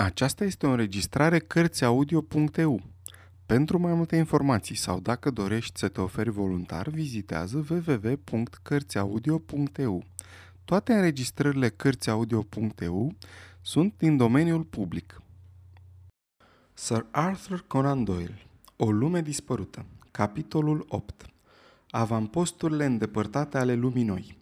Aceasta 0.00 0.44
este 0.44 0.66
o 0.66 0.70
înregistrare 0.70 1.38
Cărțiaudio.eu. 1.38 2.80
Pentru 3.46 3.78
mai 3.78 3.94
multe 3.94 4.16
informații 4.16 4.74
sau 4.74 5.00
dacă 5.00 5.30
dorești 5.30 5.78
să 5.78 5.88
te 5.88 6.00
oferi 6.00 6.30
voluntar, 6.30 6.88
vizitează 6.88 7.66
www.cărțiaudio.eu. 7.70 10.04
Toate 10.64 10.92
înregistrările 10.92 11.68
Cărțiaudio.eu 11.68 13.14
sunt 13.60 13.94
din 13.96 14.16
domeniul 14.16 14.62
public. 14.62 15.22
Sir 16.74 17.06
Arthur 17.10 17.64
Conan 17.66 18.04
Doyle 18.04 18.46
O 18.76 18.90
lume 18.90 19.20
dispărută 19.20 19.84
Capitolul 20.10 20.84
8 20.88 21.26
Avamposturile 21.90 22.84
îndepărtate 22.84 23.58
ale 23.58 23.74
lumii 23.74 24.04
noi 24.04 24.38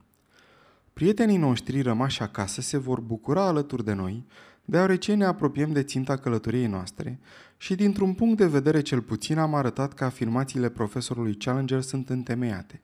Prietenii 0.93 1.37
noștri 1.37 1.81
rămași 1.81 2.23
acasă 2.23 2.61
se 2.61 2.77
vor 2.77 3.01
bucura 3.01 3.47
alături 3.47 3.85
de 3.85 3.93
noi 3.93 4.27
deoarece 4.69 5.15
ne 5.15 5.25
apropiem 5.25 5.73
de 5.73 5.83
ținta 5.83 6.17
călătoriei 6.17 6.67
noastre 6.67 7.19
și 7.57 7.75
dintr-un 7.75 8.15
punct 8.15 8.37
de 8.37 8.47
vedere 8.47 8.81
cel 8.81 9.01
puțin 9.01 9.39
am 9.39 9.55
arătat 9.55 9.93
că 9.95 10.05
afirmațiile 10.05 10.69
profesorului 10.69 11.35
Challenger 11.35 11.81
sunt 11.81 12.09
întemeiate. 12.09 12.81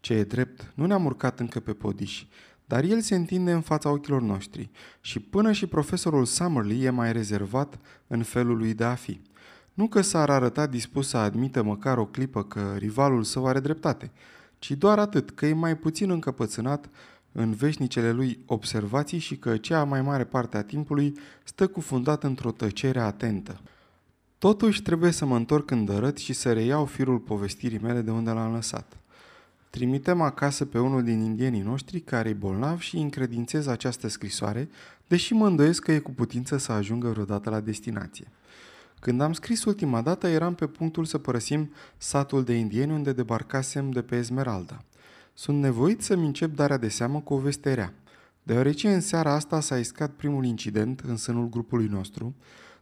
Ce 0.00 0.14
e 0.14 0.24
drept, 0.24 0.72
nu 0.74 0.86
ne-am 0.86 1.04
urcat 1.04 1.40
încă 1.40 1.60
pe 1.60 1.72
podiș, 1.72 2.24
dar 2.64 2.84
el 2.84 3.00
se 3.00 3.14
întinde 3.14 3.52
în 3.52 3.60
fața 3.60 3.90
ochilor 3.90 4.22
noștri 4.22 4.70
și 5.00 5.20
până 5.20 5.52
și 5.52 5.66
profesorul 5.66 6.24
Summerlee 6.24 6.86
e 6.86 6.90
mai 6.90 7.12
rezervat 7.12 7.78
în 8.06 8.22
felul 8.22 8.56
lui 8.56 8.74
de 8.74 8.84
a 8.84 8.94
fi. 8.94 9.20
Nu 9.74 9.88
că 9.88 10.00
s-ar 10.00 10.30
arăta 10.30 10.66
dispus 10.66 11.08
să 11.08 11.16
admită 11.16 11.62
măcar 11.62 11.98
o 11.98 12.06
clipă 12.06 12.44
că 12.44 12.74
rivalul 12.78 13.22
său 13.22 13.46
are 13.46 13.60
dreptate, 13.60 14.10
ci 14.58 14.70
doar 14.70 14.98
atât 14.98 15.30
că 15.30 15.46
e 15.46 15.52
mai 15.52 15.76
puțin 15.76 16.10
încăpățânat 16.10 16.88
în 17.32 17.52
veșnicele 17.52 18.12
lui 18.12 18.38
observații 18.46 19.18
și 19.18 19.36
că 19.36 19.56
cea 19.56 19.84
mai 19.84 20.02
mare 20.02 20.24
parte 20.24 20.56
a 20.56 20.62
timpului 20.62 21.14
stă 21.44 21.66
cufundat 21.66 22.24
într-o 22.24 22.50
tăcere 22.50 23.00
atentă. 23.00 23.60
Totuși 24.38 24.82
trebuie 24.82 25.10
să 25.10 25.24
mă 25.24 25.36
întorc 25.36 25.70
în 25.70 25.84
dărât 25.84 26.18
și 26.18 26.32
să 26.32 26.52
reiau 26.52 26.84
firul 26.84 27.18
povestirii 27.18 27.78
mele 27.78 28.00
de 28.00 28.10
unde 28.10 28.30
l-am 28.30 28.52
lăsat. 28.52 28.96
Trimitem 29.70 30.20
acasă 30.20 30.64
pe 30.64 30.78
unul 30.78 31.02
din 31.02 31.20
indienii 31.20 31.60
noștri 31.60 32.00
care 32.00 32.28
e 32.28 32.32
bolnav 32.32 32.80
și 32.80 32.96
încredințez 32.96 33.66
această 33.66 34.08
scrisoare, 34.08 34.68
deși 35.06 35.32
mă 35.32 35.46
îndoiesc 35.46 35.82
că 35.82 35.92
e 35.92 35.98
cu 35.98 36.10
putință 36.10 36.56
să 36.56 36.72
ajungă 36.72 37.08
vreodată 37.08 37.50
la 37.50 37.60
destinație. 37.60 38.26
Când 39.00 39.20
am 39.20 39.32
scris 39.32 39.64
ultima 39.64 40.00
dată, 40.02 40.28
eram 40.28 40.54
pe 40.54 40.66
punctul 40.66 41.04
să 41.04 41.18
părăsim 41.18 41.72
satul 41.96 42.44
de 42.44 42.54
indieni 42.54 42.92
unde 42.92 43.12
debarcasem 43.12 43.90
de 43.90 44.02
pe 44.02 44.16
Esmeralda 44.16 44.84
sunt 45.40 45.60
nevoit 45.60 46.02
să-mi 46.02 46.26
încep 46.26 46.54
darea 46.54 46.76
de 46.76 46.88
seamă 46.88 47.20
cu 47.20 47.34
o 47.34 47.38
veste 47.38 47.74
rea, 47.74 47.94
deoarece 48.42 48.92
în 48.92 49.00
seara 49.00 49.32
asta 49.32 49.60
s-a 49.60 49.78
iscat 49.78 50.10
primul 50.10 50.44
incident 50.44 51.00
în 51.00 51.16
sânul 51.16 51.48
grupului 51.48 51.86
nostru, 51.86 52.34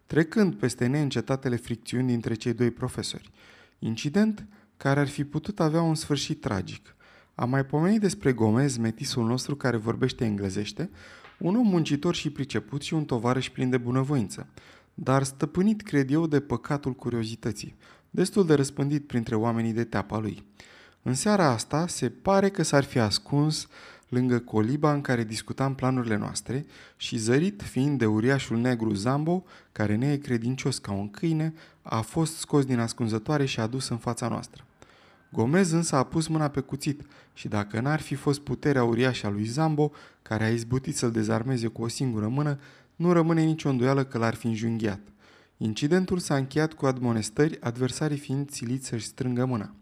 trecând 0.06 0.55
peste 0.55 0.86
neîncetatele 0.86 1.56
fricțiuni 1.56 2.06
dintre 2.06 2.34
cei 2.34 2.53
doi 2.53 2.70
profesori. 2.70 3.31
Incident 3.79 4.47
care 4.77 5.01
ar 5.01 5.09
fi 5.09 5.25
putut 5.25 5.61
avea 5.61 5.83
un 5.83 5.95
sfârșit 5.95 6.41
tragic. 6.41 6.97
Am 7.34 7.51
mai 7.51 7.64
pomenit 7.64 8.01
despre 8.01 8.33
Gomez, 8.33 8.77
metisul 8.77 9.27
nostru 9.27 9.56
care 9.56 9.77
vorbește 9.77 10.25
englezește, 10.25 10.91
un 11.39 11.56
om 11.56 11.67
muncitor 11.67 12.14
și 12.14 12.31
priceput 12.31 12.83
și 12.83 12.95
un 12.95 13.05
tovarăș 13.05 13.51
plin 13.51 13.70
de 13.70 13.79
bunăvoință, 13.79 14.47
dar 14.95 15.23
stăpânit, 15.23 15.83
cred 15.83 16.11
eu, 16.11 16.27
de 16.27 16.41
păcatul 16.41 16.95
curiozității, 16.95 17.77
destul 18.11 18.47
de 18.47 18.55
răspândit 18.55 19.06
printre 19.06 19.34
oamenii 19.34 19.73
de 19.73 19.84
teapa 19.84 20.19
lui. 20.19 20.47
În 21.03 21.15
seara 21.15 21.47
asta 21.47 21.87
se 21.87 22.09
pare 22.09 22.49
că 22.49 22.63
s-ar 22.63 22.85
fi 22.85 22.99
ascuns 22.99 23.69
lângă 24.09 24.39
coliba 24.39 24.93
în 24.93 25.01
care 25.01 25.25
discutam 25.25 25.75
planurile 25.75 26.17
noastre 26.17 26.67
și 26.97 27.17
zărit 27.17 27.63
fiind 27.63 27.99
de 27.99 28.07
uriașul 28.07 28.59
negru 28.59 28.95
Zambo, 28.95 29.45
care 29.73 29.95
ne 29.95 30.13
e 30.13 30.17
credincios 30.17 30.79
ca 30.79 30.93
un 30.93 31.11
câine, 31.11 31.55
a 31.83 32.01
fost 32.01 32.37
scos 32.37 32.65
din 32.65 32.79
ascunzătoare 32.79 33.45
și 33.45 33.61
adus 33.61 33.89
în 33.89 33.97
fața 33.97 34.29
noastră. 34.29 34.65
Gomez 35.33 35.71
însă 35.71 35.97
a 35.97 36.03
pus 36.03 36.27
mâna 36.27 36.49
pe 36.49 36.61
cuțit 36.61 37.01
și 37.35 37.48
dacă 37.48 37.81
n-ar 37.81 38.01
fi 38.01 38.14
fost 38.14 38.41
puterea 38.41 38.85
uriașă 38.85 39.27
a 39.27 39.31
lui 39.31 39.45
Zambo, 39.45 39.92
care 40.23 40.45
a 40.45 40.51
izbutit 40.51 40.97
să-l 40.97 41.11
dezarmeze 41.11 41.67
cu 41.67 41.83
o 41.83 41.89
singură 41.89 42.29
mână, 42.29 42.58
nu 42.97 43.13
rămâne 43.13 43.42
nicio 43.42 43.69
îndoială 43.69 44.05
că 44.05 44.19
l-ar 44.19 44.35
fi 44.35 44.47
înjunghiat. 44.47 45.01
Incidentul 45.57 46.19
s-a 46.19 46.37
încheiat 46.37 46.73
cu 46.73 46.87
admonestări, 46.87 47.61
adversarii 47.61 48.19
fiind 48.19 48.51
siliți 48.51 48.87
să-și 48.87 49.07
strângă 49.07 49.45
mâna 49.45 49.73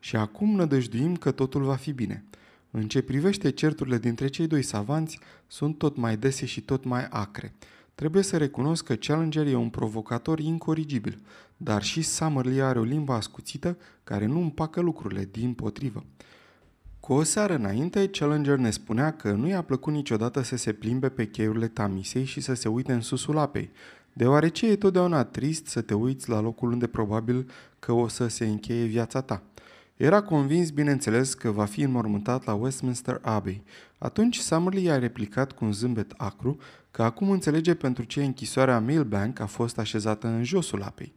și 0.00 0.16
acum 0.16 0.54
nădăjduim 0.54 1.16
că 1.16 1.30
totul 1.30 1.62
va 1.62 1.74
fi 1.74 1.92
bine. 1.92 2.24
În 2.70 2.88
ce 2.88 3.02
privește 3.02 3.50
certurile 3.50 3.98
dintre 3.98 4.26
cei 4.28 4.46
doi 4.46 4.62
savanți, 4.62 5.18
sunt 5.46 5.78
tot 5.78 5.96
mai 5.96 6.16
dese 6.16 6.46
și 6.46 6.60
tot 6.60 6.84
mai 6.84 7.06
acre. 7.10 7.54
Trebuie 7.94 8.22
să 8.22 8.36
recunosc 8.36 8.84
că 8.84 8.94
Challenger 8.94 9.46
e 9.46 9.54
un 9.54 9.68
provocator 9.68 10.38
incorrigibil, 10.38 11.22
dar 11.56 11.82
și 11.82 12.02
Summerlee 12.02 12.62
are 12.62 12.78
o 12.78 12.82
limbă 12.82 13.12
ascuțită 13.12 13.76
care 14.04 14.26
nu 14.26 14.40
împacă 14.40 14.80
lucrurile, 14.80 15.28
din 15.30 15.52
potrivă. 15.52 16.04
Cu 17.00 17.12
o 17.12 17.22
seară 17.22 17.54
înainte, 17.54 18.08
Challenger 18.08 18.56
ne 18.56 18.70
spunea 18.70 19.12
că 19.12 19.32
nu 19.32 19.48
i-a 19.48 19.62
plăcut 19.62 19.92
niciodată 19.92 20.42
să 20.42 20.56
se 20.56 20.72
plimbe 20.72 21.08
pe 21.08 21.26
cheiurile 21.26 21.68
Tamisei 21.68 22.24
și 22.24 22.40
să 22.40 22.54
se 22.54 22.68
uite 22.68 22.92
în 22.92 23.00
susul 23.00 23.38
apei, 23.38 23.70
deoarece 24.12 24.66
e 24.66 24.76
totdeauna 24.76 25.24
trist 25.24 25.66
să 25.66 25.80
te 25.80 25.94
uiți 25.94 26.28
la 26.28 26.40
locul 26.40 26.72
unde 26.72 26.86
probabil 26.86 27.50
că 27.78 27.92
o 27.92 28.08
să 28.08 28.26
se 28.26 28.46
încheie 28.46 28.84
viața 28.84 29.20
ta. 29.20 29.42
Era 30.00 30.22
convins, 30.22 30.70
bineînțeles, 30.70 31.34
că 31.34 31.50
va 31.50 31.64
fi 31.64 31.80
înmormântat 31.80 32.44
la 32.44 32.54
Westminster 32.54 33.18
Abbey. 33.22 33.62
Atunci 33.98 34.36
Summerlee 34.36 34.82
i-a 34.82 34.98
replicat 34.98 35.52
cu 35.52 35.64
un 35.64 35.72
zâmbet 35.72 36.12
acru 36.16 36.58
că 36.90 37.02
acum 37.02 37.30
înțelege 37.30 37.74
pentru 37.74 38.04
ce 38.04 38.24
închisoarea 38.24 38.78
Millbank 38.78 39.40
a 39.40 39.46
fost 39.46 39.78
așezată 39.78 40.26
în 40.26 40.44
josul 40.44 40.82
apei. 40.82 41.14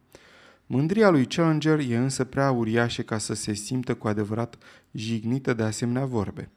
Mândria 0.66 1.10
lui 1.10 1.26
Challenger 1.26 1.78
e 1.78 1.96
însă 1.96 2.24
prea 2.24 2.50
uriașă 2.50 3.02
ca 3.02 3.18
să 3.18 3.34
se 3.34 3.54
simtă 3.54 3.94
cu 3.94 4.08
adevărat 4.08 4.58
jignită 4.92 5.54
de 5.54 5.62
asemenea 5.62 6.04
vorbe. 6.04 6.50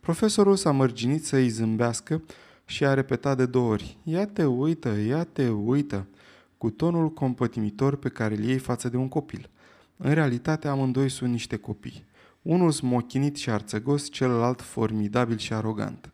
Profesorul 0.00 0.56
s-a 0.56 0.70
mărginit 0.70 1.24
să 1.24 1.36
îi 1.36 1.48
zâmbească 1.48 2.22
și 2.64 2.84
a 2.84 2.94
repetat 2.94 3.36
de 3.36 3.46
două 3.46 3.70
ori, 3.70 3.98
Ia 4.02 4.26
te 4.26 4.44
uită, 4.44 4.88
ia 5.06 5.24
te 5.24 5.48
uită, 5.48 6.06
cu 6.58 6.70
tonul 6.70 7.12
compătimitor 7.12 7.96
pe 7.96 8.08
care 8.08 8.34
îl 8.34 8.44
iei 8.44 8.58
față 8.58 8.88
de 8.88 8.96
un 8.96 9.08
copil. 9.08 9.48
În 9.96 10.12
realitate, 10.12 10.68
amândoi 10.68 11.08
sunt 11.08 11.30
niște 11.30 11.56
copii. 11.56 12.04
Unul 12.42 12.70
smochinit 12.70 13.36
și 13.36 13.50
arțăgos, 13.50 14.10
celălalt 14.10 14.62
formidabil 14.62 15.38
și 15.38 15.52
arogant. 15.52 16.12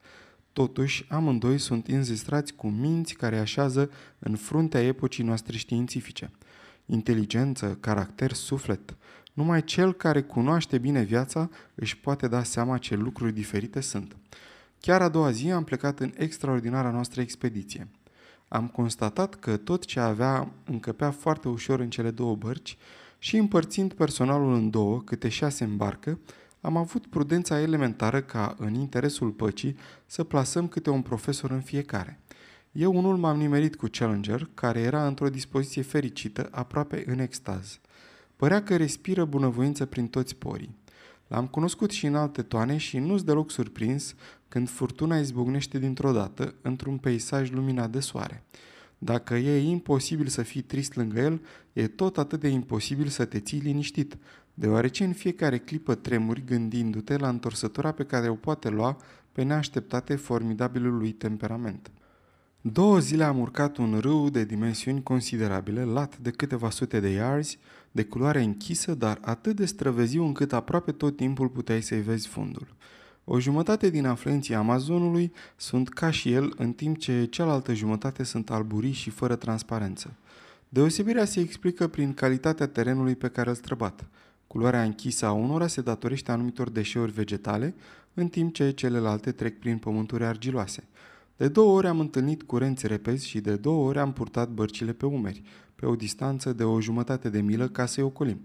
Totuși, 0.53 1.07
amândoi 1.09 1.59
sunt 1.59 1.87
înzestrați 1.87 2.55
cu 2.55 2.69
minți 2.69 3.15
care 3.15 3.39
așează 3.39 3.91
în 4.19 4.37
fruntea 4.37 4.83
epocii 4.83 5.25
noastre 5.25 5.57
științifice. 5.57 6.31
Inteligență, 6.87 7.77
caracter, 7.81 8.33
suflet. 8.33 8.97
Numai 9.33 9.65
cel 9.65 9.93
care 9.93 10.23
cunoaște 10.23 10.79
bine 10.79 11.03
viața 11.03 11.51
își 11.75 11.99
poate 11.99 12.29
da 12.29 12.43
seama 12.43 12.79
ce 12.79 12.97
lucruri 12.97 13.33
diferite 13.33 13.81
sunt. 13.81 14.17
Chiar 14.81 15.03
a 15.03 15.09
doua 15.09 15.31
zi 15.31 15.51
am 15.51 15.65
plecat 15.65 16.01
în 16.01 16.13
extraordinara 16.17 16.91
noastră 16.91 17.21
expediție. 17.21 17.89
Am 18.49 18.69
constatat 18.69 19.35
că 19.35 19.57
tot 19.57 19.85
ce 19.85 20.01
avea 20.01 20.53
încăpea 20.65 21.11
foarte 21.11 21.49
ușor 21.49 21.81
în 21.81 21.91
cele 21.91 22.11
două 22.11 22.35
bărci 22.35 22.77
și 23.23 23.37
împărțind 23.37 23.93
personalul 23.93 24.55
în 24.55 24.71
două, 24.71 25.01
câte 25.01 25.29
șase 25.29 25.65
în 25.65 25.77
barcă, 25.77 26.19
am 26.61 26.77
avut 26.77 27.07
prudența 27.07 27.61
elementară 27.61 28.21
ca, 28.21 28.55
în 28.59 28.75
interesul 28.75 29.31
păcii, 29.31 29.77
să 30.07 30.25
plasăm 30.25 30.69
câte 30.69 30.91
un 30.91 31.03
profesor 31.03 31.51
în 31.51 31.61
fiecare. 31.61 32.21
Eu 32.73 32.97
unul 32.97 33.17
m-am 33.17 33.37
nimerit 33.37 33.77
cu 33.77 33.87
Challenger, 33.91 34.49
care 34.55 34.81
era 34.81 35.07
într-o 35.07 35.29
dispoziție 35.29 35.83
fericită, 35.83 36.49
aproape 36.51 37.05
în 37.07 37.19
extaz. 37.19 37.81
Părea 38.37 38.63
că 38.63 38.77
respiră 38.77 39.25
bunăvoință 39.25 39.87
prin 39.87 40.09
toți 40.09 40.37
porii. 40.37 40.77
L-am 41.27 41.47
cunoscut 41.47 41.91
și 41.91 42.07
în 42.07 42.15
alte 42.15 42.43
toane 42.43 42.77
și 42.77 42.99
nu-s 42.99 43.23
deloc 43.23 43.51
surprins 43.51 44.15
când 44.49 44.69
furtuna 44.69 45.19
izbucnește 45.19 45.79
dintr-o 45.79 46.13
dată 46.13 46.55
într-un 46.63 46.97
peisaj 46.97 47.51
luminat 47.51 47.91
de 47.91 48.01
soare. 48.01 48.45
Dacă 49.03 49.35
e 49.35 49.71
imposibil 49.71 50.27
să 50.27 50.43
fii 50.43 50.63
trist 50.63 50.97
lângă 50.97 51.21
el, 51.21 51.41
e 51.73 51.87
tot 51.87 52.19
atât 52.19 52.41
de 52.41 52.49
imposibil 52.49 53.07
să 53.07 53.25
te 53.25 53.41
ții 53.41 53.59
liniștit, 53.59 54.17
deoarece 54.55 55.05
în 55.05 55.13
fiecare 55.13 55.59
clipă 55.59 55.95
tremuri 55.95 56.45
gândindu-te 56.45 57.17
la 57.17 57.29
întorsătura 57.29 57.93
pe 57.93 58.05
care 58.05 58.29
o 58.29 58.35
poate 58.35 58.69
lua 58.69 58.97
pe 59.33 59.43
neașteptate 59.43 60.17
formidabilul 60.17 60.97
lui 60.97 61.13
temperament. 61.13 61.91
Două 62.61 62.99
zile 62.99 63.25
am 63.25 63.39
urcat 63.39 63.77
un 63.77 63.99
râu 63.99 64.31
de 64.31 64.45
dimensiuni 64.45 65.03
considerabile, 65.03 65.85
lat 65.85 66.19
de 66.19 66.31
câteva 66.31 66.71
sute 66.71 67.01
de 67.01 67.09
yards, 67.09 67.57
de 67.93 68.05
culoare 68.05 68.43
închisă, 68.43 68.95
dar 68.95 69.19
atât 69.21 69.57
de 69.57 69.65
străveziu 69.65 70.25
încât 70.25 70.53
aproape 70.53 70.93
tot 70.93 71.17
timpul 71.17 71.49
puteai 71.49 71.83
să-i 71.83 72.01
vezi 72.01 72.29
fundul. 72.29 72.67
O 73.25 73.41
jumătate 73.41 73.91
din 73.91 74.07
afluenții 74.07 74.55
Amazonului 74.55 75.33
sunt 75.57 75.89
ca 75.89 76.11
și 76.11 76.33
el, 76.33 76.55
în 76.57 76.73
timp 76.73 76.99
ce 76.99 77.25
cealaltă 77.25 77.75
jumătate 77.75 78.23
sunt 78.23 78.51
alburii 78.51 78.93
și 78.93 79.11
fără 79.11 79.37
transparență. 79.37 80.15
Deosebirea 80.69 81.25
se 81.25 81.41
explică 81.41 81.89
prin 81.89 82.15
calitatea 82.15 82.67
terenului 82.67 83.17
pe 83.17 83.29
care 83.29 83.49
îl 83.49 83.55
străbat. 83.55 84.07
Culoarea 84.47 84.83
închisă 84.83 85.27
a 85.27 85.33
unora 85.33 85.67
se 85.67 85.81
datorește 85.81 86.33
anumitor 86.33 86.71
deșeuri 86.71 87.13
vegetale, 87.13 87.75
în 88.15 88.29
timp 88.29 88.55
ce 88.55 88.71
celelalte 88.71 89.33
trec 89.33 89.59
prin 89.59 89.79
pământuri 89.79 90.25
argiloase. 90.25 90.85
De 91.37 91.49
două 91.49 91.77
ori 91.77 91.87
am 91.87 92.01
întâlnit 92.01 92.43
curenți 92.43 92.87
repezi 92.87 93.29
și 93.29 93.41
de 93.41 93.57
două 93.57 93.89
ori 93.89 93.99
am 93.99 94.13
purtat 94.13 94.49
bărcile 94.49 94.93
pe 94.93 95.07
umeri, 95.07 95.43
pe 95.75 95.87
o 95.87 95.97
distanță 95.97 96.53
de 96.53 96.65
o 96.65 96.81
jumătate 96.81 97.29
de 97.29 97.41
milă 97.41 97.69
ca 97.69 97.87
să-i 97.87 98.03
ocolim. 98.03 98.41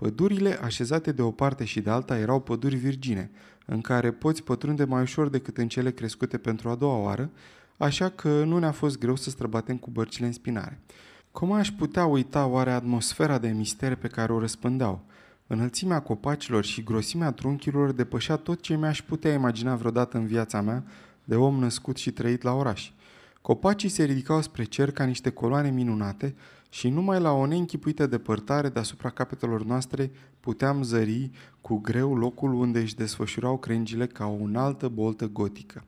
Pădurile 0.00 0.58
așezate 0.62 1.12
de 1.12 1.22
o 1.22 1.30
parte 1.30 1.64
și 1.64 1.80
de 1.80 1.90
alta 1.90 2.18
erau 2.18 2.40
păduri 2.40 2.76
virgine, 2.76 3.30
în 3.66 3.80
care 3.80 4.10
poți 4.10 4.42
pătrunde 4.42 4.84
mai 4.84 5.02
ușor 5.02 5.28
decât 5.28 5.58
în 5.58 5.68
cele 5.68 5.90
crescute 5.90 6.38
pentru 6.38 6.68
a 6.68 6.74
doua 6.74 6.96
oară, 6.96 7.30
așa 7.76 8.08
că 8.08 8.44
nu 8.44 8.58
ne-a 8.58 8.72
fost 8.72 8.98
greu 8.98 9.16
să 9.16 9.30
străbatem 9.30 9.76
cu 9.76 9.90
bărcile 9.90 10.26
în 10.26 10.32
spinare. 10.32 10.80
Cum 11.32 11.52
aș 11.52 11.70
putea 11.70 12.04
uita 12.04 12.46
oare 12.46 12.70
atmosfera 12.70 13.38
de 13.38 13.48
mistere 13.48 13.94
pe 13.94 14.08
care 14.08 14.32
o 14.32 14.38
răspândeau? 14.38 15.04
Înălțimea 15.46 16.00
copacilor 16.00 16.64
și 16.64 16.82
grosimea 16.82 17.32
trunchiilor 17.32 17.92
depășea 17.92 18.36
tot 18.36 18.60
ce 18.60 18.76
mi-aș 18.76 19.02
putea 19.02 19.32
imagina 19.32 19.74
vreodată 19.74 20.16
în 20.16 20.26
viața 20.26 20.60
mea 20.60 20.84
de 21.24 21.36
om 21.36 21.58
născut 21.58 21.96
și 21.96 22.10
trăit 22.10 22.42
la 22.42 22.52
oraș. 22.52 22.90
Copacii 23.40 23.88
se 23.88 24.04
ridicau 24.04 24.42
spre 24.42 24.64
cer 24.64 24.90
ca 24.90 25.04
niște 25.04 25.30
coloane 25.30 25.70
minunate 25.70 26.34
și 26.70 26.88
numai 26.88 27.20
la 27.20 27.32
o 27.32 27.46
neînchipuită 27.46 28.06
depărtare 28.06 28.68
deasupra 28.68 29.10
capetelor 29.10 29.64
noastre 29.64 30.10
puteam 30.40 30.82
zări 30.82 31.30
cu 31.60 31.78
greu 31.78 32.16
locul 32.16 32.54
unde 32.54 32.78
își 32.80 32.94
desfășurau 32.94 33.58
crengile 33.58 34.06
ca 34.06 34.26
o 34.26 34.42
înaltă 34.42 34.88
boltă 34.88 35.26
gotică. 35.26 35.84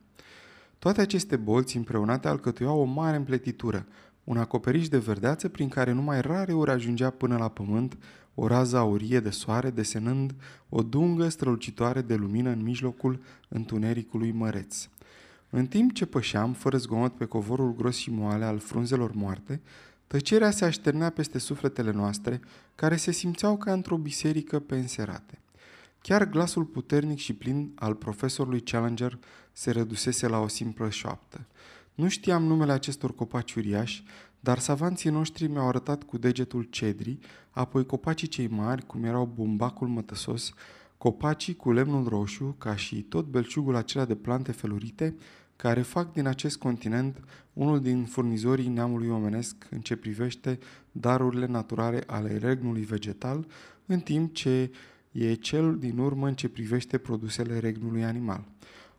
Toate 0.79 1.01
aceste 1.01 1.35
bolți 1.35 1.77
împreunate 1.77 2.27
alcătuiau 2.27 2.79
o 2.79 2.83
mare 2.83 3.15
împletitură, 3.15 3.85
un 4.23 4.37
acoperiș 4.37 4.87
de 4.87 4.97
verdeață 4.97 5.49
prin 5.49 5.69
care 5.69 5.91
numai 5.91 6.21
rare 6.21 6.53
ori 6.53 6.71
ajungea 6.71 7.09
până 7.09 7.37
la 7.37 7.47
pământ 7.47 7.97
o 8.35 8.47
rază 8.47 8.77
aurie 8.77 9.19
de 9.19 9.29
soare 9.29 9.69
desenând 9.69 10.35
o 10.69 10.81
dungă 10.81 11.29
strălucitoare 11.29 12.01
de 12.01 12.15
lumină 12.15 12.49
în 12.49 12.63
mijlocul 12.63 13.21
întunericului 13.47 14.31
măreț. 14.31 14.87
În 15.49 15.65
timp 15.65 15.93
ce 15.93 16.05
pășeam, 16.05 16.53
fără 16.53 16.77
zgomot 16.77 17.13
pe 17.13 17.25
covorul 17.25 17.75
gros 17.75 17.95
și 17.95 18.11
moale 18.11 18.45
al 18.45 18.59
frunzelor 18.59 19.11
moarte, 19.13 19.61
tăcerea 20.13 20.51
se 20.51 20.65
așternea 20.65 21.09
peste 21.09 21.37
sufletele 21.37 21.91
noastre, 21.91 22.41
care 22.75 22.95
se 22.95 23.11
simțeau 23.11 23.57
ca 23.57 23.73
într-o 23.73 23.97
biserică 23.97 24.59
pe 24.59 24.75
înserate. 24.75 25.39
Chiar 26.01 26.29
glasul 26.29 26.63
puternic 26.63 27.17
și 27.17 27.33
plin 27.33 27.71
al 27.75 27.95
profesorului 27.95 28.61
Challenger 28.61 29.19
se 29.51 29.71
redusese 29.71 30.27
la 30.27 30.39
o 30.39 30.47
simplă 30.47 30.89
șoaptă. 30.89 31.45
Nu 31.93 32.07
știam 32.07 32.43
numele 32.43 32.71
acestor 32.71 33.15
copaci 33.15 33.53
uriași, 33.53 34.03
dar 34.39 34.59
savanții 34.59 35.09
noștri 35.09 35.47
mi-au 35.47 35.67
arătat 35.67 36.03
cu 36.03 36.17
degetul 36.17 36.63
cedrii, 36.63 37.19
apoi 37.49 37.85
copacii 37.85 38.27
cei 38.27 38.47
mari, 38.47 38.85
cum 38.85 39.03
erau 39.03 39.31
bumbacul 39.35 39.87
mătăsos, 39.87 40.53
copacii 40.97 41.55
cu 41.55 41.71
lemnul 41.71 42.07
roșu, 42.07 42.55
ca 42.57 42.75
și 42.75 43.01
tot 43.01 43.25
belciugul 43.25 43.75
acela 43.75 44.05
de 44.05 44.15
plante 44.15 44.51
felurite, 44.51 45.15
care 45.55 45.81
fac 45.81 46.13
din 46.13 46.27
acest 46.27 46.57
continent 46.57 47.17
unul 47.53 47.81
din 47.81 48.05
furnizorii 48.05 48.67
neamului 48.67 49.09
omenesc 49.09 49.55
în 49.69 49.79
ce 49.79 49.95
privește 49.95 50.59
darurile 50.91 51.45
naturale 51.45 52.03
ale 52.07 52.37
regnului 52.37 52.81
vegetal, 52.81 53.47
în 53.85 53.99
timp 53.99 54.33
ce 54.33 54.71
e 55.11 55.33
cel 55.33 55.77
din 55.77 55.97
urmă 55.97 56.27
în 56.27 56.35
ce 56.35 56.49
privește 56.49 56.97
produsele 56.97 57.59
regnului 57.59 58.03
animal. 58.03 58.45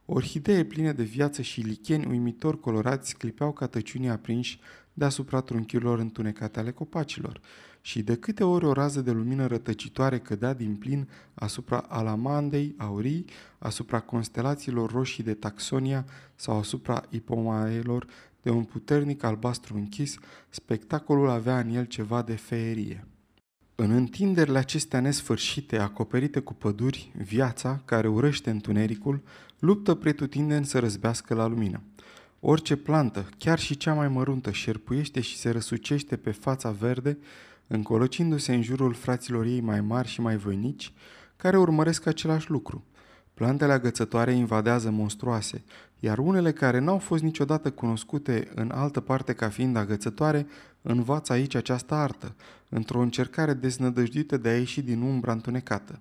Orhidee 0.07 0.65
pline 0.65 0.93
de 0.93 1.03
viață 1.03 1.43
și 1.43 1.61
licheni 1.61 2.07
uimitor 2.07 2.61
colorați 2.61 3.17
clipeau 3.17 3.53
ca 3.53 3.67
tăciunii 3.67 4.09
aprinși 4.09 4.61
deasupra 4.93 5.41
trunchiurilor 5.41 5.99
întunecate 5.99 6.59
ale 6.59 6.71
copacilor 6.71 7.41
și 7.87 8.03
de 8.03 8.17
câte 8.17 8.45
ori 8.45 8.65
o 8.65 8.73
rază 8.73 9.01
de 9.01 9.11
lumină 9.11 9.47
rătăcitoare 9.47 10.19
cădea 10.19 10.55
din 10.55 10.77
plin 10.77 11.09
asupra 11.35 11.85
alamandei 11.89 12.75
aurii, 12.79 13.25
asupra 13.59 14.01
constelațiilor 14.01 14.91
roșii 14.91 15.25
de 15.25 15.35
taxonia 15.35 16.05
sau 16.35 16.59
asupra 16.59 17.03
ipomaelor 17.09 18.07
de 18.43 18.51
un 18.51 18.65
puternic 18.65 19.23
albastru 19.23 19.77
închis, 19.77 20.17
spectacolul 20.49 21.29
avea 21.29 21.59
în 21.59 21.75
el 21.75 21.85
ceva 21.85 22.23
de 22.23 22.35
feerie. 22.35 23.07
În 23.75 23.91
întinderile 23.91 24.59
acestea 24.59 25.01
nesfârșite, 25.01 25.79
acoperite 25.79 26.41
cu 26.41 26.55
păduri, 26.55 27.13
viața, 27.17 27.83
care 27.85 28.09
urăște 28.09 28.51
întunericul, 28.51 29.23
luptă 29.59 29.95
pretutindeni 29.95 30.65
să 30.65 30.79
răzbească 30.79 31.35
la 31.35 31.47
lumină. 31.47 31.83
Orice 32.41 32.77
plantă, 32.77 33.29
chiar 33.39 33.59
și 33.59 33.77
cea 33.77 33.95
mai 33.95 34.09
măruntă, 34.09 34.51
șerpuiește 34.51 35.21
și 35.21 35.37
se 35.37 35.51
răsucește 35.51 36.17
pe 36.17 36.31
fața 36.31 36.71
verde, 36.71 37.19
încolocindu-se 37.67 38.55
în 38.55 38.63
jurul 38.63 38.95
fraților 38.95 39.45
ei 39.45 39.61
mai 39.61 39.81
mari 39.81 40.09
și 40.09 40.21
mai 40.21 40.37
voinici, 40.37 40.93
care 41.37 41.59
urmăresc 41.59 42.07
același 42.07 42.51
lucru. 42.51 42.85
Plantele 43.35 43.73
agățătoare 43.73 44.33
invadează 44.33 44.91
monstruoase, 44.91 45.65
iar 45.99 46.19
unele 46.19 46.53
care 46.53 46.79
n-au 46.79 46.99
fost 46.99 47.23
niciodată 47.23 47.71
cunoscute 47.71 48.49
în 48.55 48.71
altă 48.71 49.01
parte 49.01 49.33
ca 49.33 49.49
fiind 49.49 49.77
agățătoare, 49.77 50.47
învață 50.83 51.33
aici 51.33 51.55
această 51.55 51.95
artă, 51.95 52.35
într-o 52.69 53.01
încercare 53.01 53.55
deznădăjduită 53.55 54.37
de 54.37 54.49
a 54.49 54.57
ieși 54.59 54.83
din 54.83 55.01
umbra 55.01 55.33
întunecată. 55.33 56.01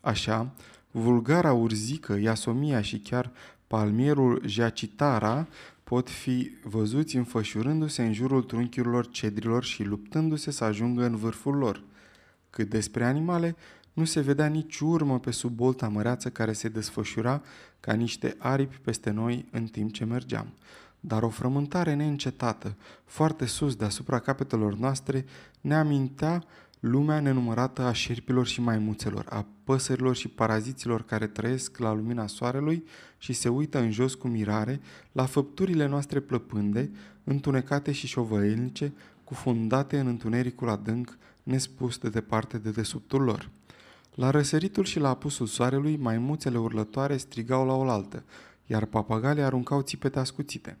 Așa, 0.00 0.52
vulgara 0.90 1.52
urzică, 1.52 2.18
iasomia 2.20 2.80
și 2.80 2.98
chiar 2.98 3.30
palmierul 3.66 4.42
jacitara 4.46 5.46
pot 5.92 6.10
fi 6.10 6.50
văzuți 6.62 7.16
înfășurându-se 7.16 8.02
în 8.02 8.12
jurul 8.12 8.42
trunchiurilor 8.42 9.10
cedrilor 9.10 9.64
și 9.64 9.82
luptându-se 9.82 10.50
să 10.50 10.64
ajungă 10.64 11.04
în 11.04 11.16
vârful 11.16 11.54
lor. 11.54 11.82
Cât 12.50 12.68
despre 12.68 13.04
animale, 13.04 13.56
nu 13.92 14.04
se 14.04 14.20
vedea 14.20 14.46
nici 14.46 14.78
urmă 14.78 15.18
pe 15.20 15.30
sub 15.30 15.52
bolta 15.52 15.88
măreață 15.88 16.30
care 16.30 16.52
se 16.52 16.68
desfășura 16.68 17.42
ca 17.80 17.92
niște 17.92 18.36
aripi 18.38 18.76
peste 18.76 19.10
noi 19.10 19.48
în 19.50 19.66
timp 19.66 19.92
ce 19.92 20.04
mergeam. 20.04 20.52
Dar 21.00 21.22
o 21.22 21.28
frământare 21.28 21.94
neîncetată, 21.94 22.76
foarte 23.04 23.46
sus 23.46 23.74
deasupra 23.74 24.18
capetelor 24.18 24.74
noastre, 24.74 25.24
ne 25.60 25.74
amintea 25.74 26.44
lumea 26.82 27.20
nenumărată 27.20 27.82
a 27.82 27.92
șerpilor 27.92 28.46
și 28.46 28.60
maimuțelor, 28.60 29.26
a 29.28 29.46
păsărilor 29.64 30.16
și 30.16 30.28
paraziților 30.28 31.02
care 31.04 31.26
trăiesc 31.26 31.78
la 31.78 31.92
lumina 31.92 32.26
soarelui 32.26 32.84
și 33.18 33.32
se 33.32 33.48
uită 33.48 33.78
în 33.78 33.90
jos 33.90 34.14
cu 34.14 34.28
mirare 34.28 34.80
la 35.12 35.24
făpturile 35.24 35.86
noastre 35.86 36.20
plăpânde, 36.20 36.90
întunecate 37.24 37.92
și 37.92 38.06
șovăielnice, 38.06 38.92
cufundate 39.24 39.98
în 39.98 40.06
întunericul 40.06 40.68
adânc, 40.68 41.18
nespus 41.42 41.98
de 41.98 42.08
departe 42.08 42.58
de 42.58 42.70
desubtul 42.70 43.22
lor. 43.22 43.50
La 44.14 44.30
răsăritul 44.30 44.84
și 44.84 44.98
la 44.98 45.08
apusul 45.08 45.46
soarelui, 45.46 45.96
maimuțele 45.96 46.58
urlătoare 46.58 47.16
strigau 47.16 47.66
la 47.66 47.74
oaltă, 47.74 48.24
iar 48.66 48.84
papagalii 48.84 49.42
aruncau 49.42 49.80
țipete 49.80 50.18
ascuțite. 50.18 50.78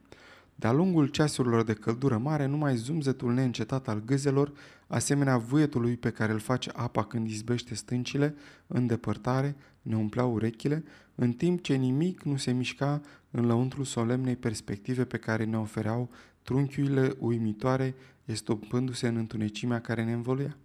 De-a 0.62 0.72
lungul 0.72 1.06
ceasurilor 1.06 1.62
de 1.62 1.72
căldură 1.72 2.18
mare, 2.18 2.46
numai 2.46 2.76
zumzetul 2.76 3.32
neîncetat 3.32 3.88
al 3.88 4.02
gâzelor, 4.04 4.52
asemenea 4.86 5.36
vâietului 5.36 5.96
pe 5.96 6.10
care 6.10 6.32
îl 6.32 6.38
face 6.38 6.70
apa 6.74 7.04
când 7.04 7.28
izbește 7.28 7.74
stâncile, 7.74 8.34
în 8.66 8.86
depărtare, 8.86 9.56
ne 9.82 9.96
umpleau 9.96 10.32
urechile, 10.32 10.84
în 11.14 11.32
timp 11.32 11.62
ce 11.62 11.74
nimic 11.74 12.22
nu 12.22 12.36
se 12.36 12.52
mișca 12.52 13.00
în 13.30 13.46
lăuntrul 13.46 13.84
solemnei 13.84 14.36
perspective 14.36 15.04
pe 15.04 15.16
care 15.16 15.44
ne 15.44 15.58
ofereau 15.58 16.10
trunchiurile 16.42 17.14
uimitoare, 17.18 17.94
estompându-se 18.24 19.08
în 19.08 19.16
întunecimea 19.16 19.80
care 19.80 20.04
ne 20.04 20.12
învăluia. 20.12 20.56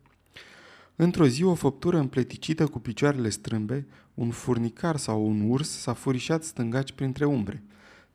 Într-o 0.96 1.28
zi, 1.28 1.44
o 1.44 1.54
făptură 1.54 1.98
împleticită 1.98 2.68
cu 2.68 2.80
picioarele 2.80 3.30
strâmbe, 3.30 3.86
un 4.14 4.30
furnicar 4.30 4.98
sau 4.98 5.28
un 5.28 5.50
urs 5.50 5.70
s-a 5.70 5.94
furișat 5.94 6.44
stângaci 6.44 6.92
printre 6.92 7.26
umbre. 7.26 7.64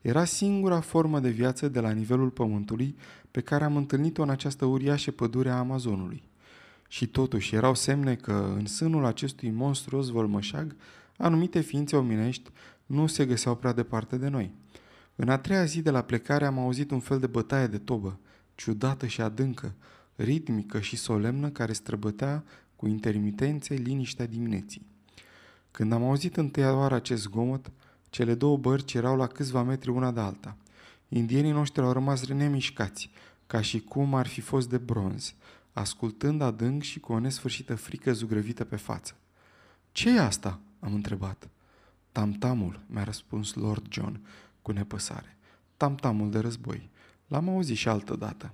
Era 0.02 0.25
singura 0.25 0.80
formă 0.80 1.21
de 1.21 1.28
viață 1.28 1.68
de 1.68 1.80
la 1.80 1.90
nivelul 1.90 2.30
pământului 2.30 2.97
pe 3.30 3.40
care 3.40 3.64
am 3.64 3.76
întâlnit-o 3.76 4.23
în 4.23 4.30
această 4.30 4.64
uriașă 4.64 5.11
pădure 5.11 5.50
a 5.50 5.59
Amazonului. 5.59 6.23
Și 6.88 7.06
totuși 7.06 7.54
erau 7.54 7.75
semne 7.75 8.14
că 8.14 8.54
în 8.59 8.66
sânul 8.66 9.04
acestui 9.04 9.50
monstruos 9.50 10.09
vălmășag 10.09 10.76
anumite 11.16 11.61
ființe 11.61 11.97
omenești 11.97 12.50
nu 12.87 13.06
se 13.06 13.26
găseau 13.26 13.56
prea 13.56 13.73
departe 13.73 14.16
de 14.16 14.28
noi. 14.28 14.54
În 15.16 15.28
a 15.28 15.38
treia 15.38 15.64
zi 15.64 15.82
de 15.82 15.90
la 15.90 16.02
plecare 16.02 16.47
am 16.47 16.59
auzit 16.59 16.90
un 16.90 17.00
fel 17.00 17.18
de 17.18 17.26
bătaie 17.26 17.66
de 17.66 17.78
tobă, 17.78 18.18
ciudată 18.54 19.06
și 19.06 19.21
adâncă, 19.21 19.75
ritmică 20.16 20.80
și 20.80 20.97
solemnă 20.97 21.49
care 21.49 21.73
străbătea 21.73 22.44
cu 22.76 22.87
intermitențe 22.87 23.75
liniștea 23.75 24.26
dimineții. 24.26 24.87
Când 25.71 25.92
am 25.92 26.04
auzit 26.04 26.37
întâia 26.37 26.75
oară 26.75 26.94
acest 26.94 27.23
zgomot, 27.23 27.71
cele 28.12 28.35
două 28.35 28.57
bărci 28.57 28.95
erau 28.95 29.16
la 29.16 29.26
câțiva 29.26 29.62
metri 29.62 29.90
una 29.90 30.11
de 30.11 30.21
alta. 30.21 30.57
Indienii 31.09 31.50
noștri 31.50 31.83
au 31.83 31.92
rămas 31.92 32.26
nemișcați, 32.26 33.11
ca 33.47 33.61
și 33.61 33.81
cum 33.81 34.14
ar 34.14 34.26
fi 34.26 34.40
fost 34.40 34.69
de 34.69 34.78
bronz, 34.78 35.35
ascultând 35.73 36.40
adânc 36.40 36.83
și 36.83 37.00
cu 37.00 37.12
o 37.12 37.19
nesfârșită 37.19 37.75
frică 37.75 38.12
zugrăvită 38.12 38.64
pe 38.64 38.76
față. 38.76 39.16
ce 39.92 40.09
e 40.09 40.21
asta?" 40.21 40.61
am 40.81 40.95
întrebat. 40.95 41.49
Tamtamul, 42.12 42.81
mi-a 42.87 43.04
răspuns 43.04 43.54
Lord 43.54 43.92
John 43.92 44.21
cu 44.62 44.73
nepăsare. 44.73 45.37
Tamtamul 45.76 46.31
de 46.31 46.38
război. 46.38 46.90
L-am 47.26 47.49
auzit 47.49 47.76
și 47.76 47.88
altă 47.88 48.16
dată. 48.16 48.52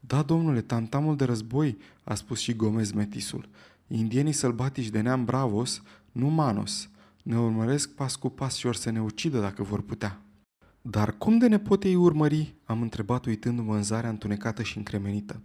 Da, 0.00 0.22
domnule, 0.22 0.60
tamtamul 0.60 1.16
de 1.16 1.24
război, 1.24 1.78
a 2.04 2.14
spus 2.14 2.38
și 2.38 2.54
Gomez 2.54 2.92
metisul. 2.92 3.48
Indienii 3.86 4.32
sălbatici 4.32 4.88
de 4.88 5.00
neam 5.00 5.24
bravos, 5.24 5.82
nu 6.12 6.28
manos, 6.28 6.88
ne 7.28 7.38
urmăresc 7.38 7.90
pas 7.90 8.16
cu 8.16 8.28
pas 8.28 8.56
și 8.56 8.66
or 8.66 8.74
să 8.74 8.90
ne 8.90 9.00
ucidă 9.00 9.40
dacă 9.40 9.62
vor 9.62 9.82
putea. 9.82 10.20
Dar 10.82 11.18
cum 11.18 11.38
de 11.38 11.48
ne 11.48 11.58
pot 11.58 11.84
ei 11.84 11.94
urmări?" 11.94 12.54
am 12.64 12.82
întrebat 12.82 13.24
uitându-mă 13.24 13.74
în 13.74 13.82
zarea 13.82 14.10
întunecată 14.10 14.62
și 14.62 14.76
încremenită. 14.76 15.40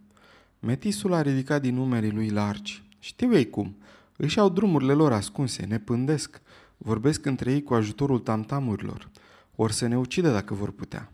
Metisul 0.60 1.14
a 1.14 1.22
ridicat 1.22 1.62
din 1.62 1.76
numerii 1.76 2.12
lui 2.12 2.30
largi. 2.30 2.84
Știu 3.00 3.36
ei 3.36 3.50
cum. 3.50 3.78
Își 4.18 4.40
au 4.40 4.50
drumurile 4.50 4.94
lor 4.94 5.12
ascunse, 5.12 5.66
ne 5.66 5.80
pândesc. 5.80 6.42
Vorbesc 6.78 7.26
între 7.26 7.52
ei 7.52 7.64
cu 7.64 7.74
ajutorul 7.74 8.20
tamtamurilor. 8.20 9.10
Or 9.56 9.72
să 9.72 9.88
ne 9.88 9.98
ucidă 9.98 10.32
dacă 10.32 10.54
vor 10.54 10.72
putea. 10.72 11.12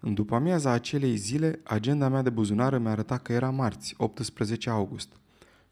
În 0.00 0.14
după 0.14 0.34
amiaza 0.34 0.70
acelei 0.70 1.16
zile, 1.16 1.60
agenda 1.64 2.08
mea 2.08 2.22
de 2.22 2.30
buzunară 2.30 2.78
mi-a 2.78 2.90
arătat 2.90 3.22
că 3.22 3.32
era 3.32 3.50
marți, 3.50 3.94
18 3.96 4.70
august. 4.70 5.08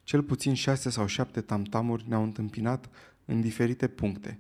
Cel 0.03 0.23
puțin 0.23 0.55
șase 0.55 0.91
sau 0.91 1.07
șapte 1.07 1.41
tamtamuri 1.41 2.05
ne-au 2.09 2.23
întâmpinat 2.23 2.89
în 3.25 3.41
diferite 3.41 3.87
puncte. 3.87 4.39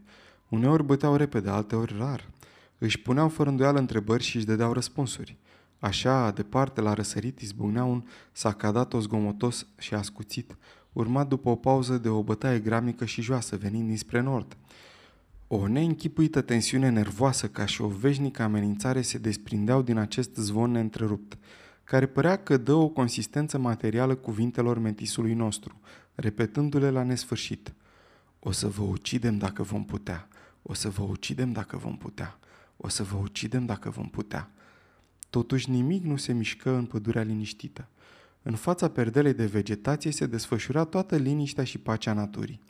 Uneori 0.48 0.84
băteau 0.84 1.16
repede, 1.16 1.50
alteori 1.50 1.94
rar. 1.98 2.30
Își 2.78 3.00
puneau 3.00 3.28
fără 3.28 3.50
îndoială 3.50 3.78
întrebări 3.78 4.22
și 4.22 4.36
își 4.36 4.46
dădeau 4.46 4.72
răspunsuri. 4.72 5.36
Așa, 5.78 6.30
departe, 6.30 6.80
la 6.80 6.92
răsărit, 6.94 7.40
izbucnea 7.40 7.84
un 7.84 8.04
sacadat 8.32 8.94
zgomotos 8.98 9.66
și 9.78 9.94
ascuțit, 9.94 10.56
urmat 10.92 11.28
după 11.28 11.48
o 11.48 11.56
pauză 11.56 11.98
de 11.98 12.08
o 12.08 12.22
bătaie 12.22 12.58
gramică 12.58 13.04
și 13.04 13.22
joasă, 13.22 13.56
venind 13.56 13.86
dinspre 13.86 14.20
nord. 14.20 14.56
O 15.46 15.68
neînchipuită 15.68 16.40
tensiune 16.40 16.88
nervoasă 16.88 17.48
ca 17.48 17.66
și 17.66 17.82
o 17.82 17.88
veșnică 17.88 18.42
amenințare 18.42 19.02
se 19.02 19.18
desprindeau 19.18 19.82
din 19.82 19.96
acest 19.96 20.34
zvon 20.34 20.70
neîntrerupt, 20.70 21.38
care 21.84 22.06
părea 22.06 22.36
că 22.36 22.56
dă 22.56 22.72
o 22.72 22.88
consistență 22.88 23.58
materială 23.58 24.14
cuvintelor 24.14 24.78
metisului 24.78 25.34
nostru, 25.34 25.80
repetându-le 26.14 26.90
la 26.90 27.02
nesfârșit. 27.02 27.74
O 28.46 28.50
să 28.50 28.68
vă 28.68 28.82
ucidem 28.82 29.38
dacă 29.38 29.62
vom 29.62 29.84
putea, 29.84 30.28
o 30.62 30.74
să 30.74 30.88
vă 30.88 31.02
ucidem 31.02 31.52
dacă 31.52 31.76
vom 31.76 31.96
putea, 31.96 32.38
o 32.76 32.88
să 32.88 33.02
vă 33.02 33.16
ucidem 33.16 33.66
dacă 33.66 33.90
vom 33.90 34.08
putea. 34.08 34.50
Totuși 35.30 35.70
nimic 35.70 36.04
nu 36.04 36.16
se 36.16 36.32
mișcă 36.32 36.70
în 36.70 36.84
pădurea 36.84 37.22
liniștită. 37.22 37.88
În 38.42 38.54
fața 38.54 38.88
perdelei 38.88 39.34
de 39.34 39.46
vegetație 39.46 40.10
se 40.10 40.26
desfășura 40.26 40.84
toată 40.84 41.16
liniștea 41.16 41.64
și 41.64 41.78
pacea 41.78 42.12
naturii. 42.12 42.60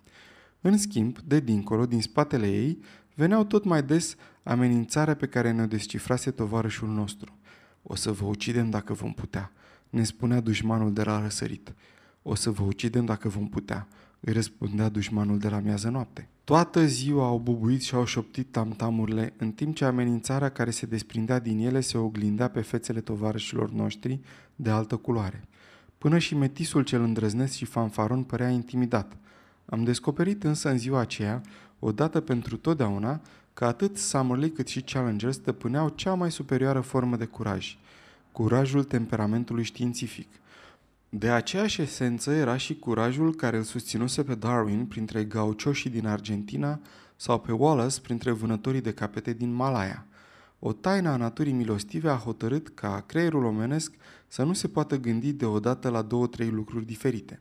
În 0.61 0.79
schimb, 0.79 1.19
de 1.19 1.41
dincolo, 1.41 1.87
din 1.87 2.03
spatele 2.03 2.51
ei, 2.51 2.79
veneau 3.15 3.45
tot 3.45 3.65
mai 3.65 3.83
des 3.83 4.17
amenințarea 4.43 5.15
pe 5.15 5.27
care 5.27 5.51
ne-o 5.51 5.67
descifrase 5.67 6.31
tovarășul 6.31 6.89
nostru. 6.89 7.39
O 7.83 7.95
să 7.95 8.13
vă 8.13 8.25
ucidem 8.25 8.71
dacă 8.71 8.93
vom 8.93 9.13
putea, 9.13 9.53
ne 9.91 10.05
spunea 10.05 10.41
dușmanul 10.41 10.93
de 10.93 11.03
la 11.03 11.21
răsărit. 11.21 11.75
O 12.23 12.35
să 12.35 12.51
vă 12.51 12.63
ucidem 12.63 13.05
dacă 13.05 13.29
vom 13.29 13.49
putea, 13.49 13.89
îi 14.25 14.33
răspundea 14.33 14.89
dușmanul 14.89 15.39
de 15.39 15.49
la 15.49 15.59
miază 15.59 15.89
noapte. 15.89 16.29
Toată 16.45 16.87
ziua 16.87 17.27
au 17.27 17.39
bubuit 17.39 17.83
și 17.83 17.95
au 17.95 18.05
șoptit 18.05 18.51
tamtamurile, 18.51 19.33
în 19.37 19.51
timp 19.53 19.75
ce 19.75 19.85
amenințarea 19.85 20.49
care 20.49 20.71
se 20.71 20.87
desprindea 20.87 21.39
din 21.39 21.59
ele 21.59 21.81
se 21.81 21.99
oglindea 21.99 22.49
pe 22.49 22.61
fețele 22.61 23.01
tovarășilor 23.01 23.71
noștri 23.71 24.21
de 24.57 24.71
altă 24.71 24.97
culoare. 24.97 25.45
Până 25.99 26.19
și 26.19 26.35
metisul 26.35 26.83
cel 26.83 27.03
îndrăznesc 27.03 27.53
și 27.53 27.65
fanfaron 27.65 28.23
părea 28.23 28.49
intimidat. 28.49 29.17
Am 29.65 29.85
descoperit 29.85 30.45
însă 30.45 30.71
în 30.71 30.79
ziua 30.79 31.01
aceea, 31.01 31.41
odată 31.79 32.21
pentru 32.21 32.57
totdeauna, 32.57 33.21
că 33.55 33.65
atât 33.65 33.97
Summerlee 33.97 34.51
cât 34.51 34.69
și 34.69 34.81
Challenger 34.81 35.33
stăpâneau 35.33 35.89
cea 35.89 36.15
mai 36.15 36.31
superioară 36.31 36.81
formă 36.81 37.17
de 37.17 37.25
curaj, 37.25 37.77
curajul 38.33 38.85
temperamentului 38.85 39.65
științific. 39.65 40.29
De 41.17 41.31
aceeași 41.31 41.83
esență 41.83 42.33
era 42.33 42.57
și 42.57 42.79
curajul 42.79 43.35
care 43.35 43.57
îl 43.57 43.63
susținuse 43.63 44.23
pe 44.23 44.35
Darwin 44.35 44.87
printre 44.87 45.25
gaucioșii 45.25 45.91
din 45.91 46.07
Argentina 46.07 46.81
sau 47.17 47.41
pe 47.41 47.53
Wallace 47.53 48.01
printre 48.01 48.31
vânătorii 48.31 48.81
de 48.81 48.93
capete 48.93 49.33
din 49.33 49.53
Malaya. 49.53 50.07
O 50.59 50.73
taină 50.73 51.09
a 51.09 51.17
naturii 51.17 51.53
milostive 51.53 52.11
a 52.11 52.17
hotărât 52.17 52.69
ca 52.69 53.05
creierul 53.07 53.45
omenesc 53.45 53.95
să 54.29 54.43
nu 54.43 54.53
se 54.53 54.69
poată 54.69 54.97
gândi 54.97 55.33
deodată 55.33 55.89
la 55.89 56.03
două-trei 56.03 56.49
lucruri 56.49 56.87
diferite. 56.87 57.41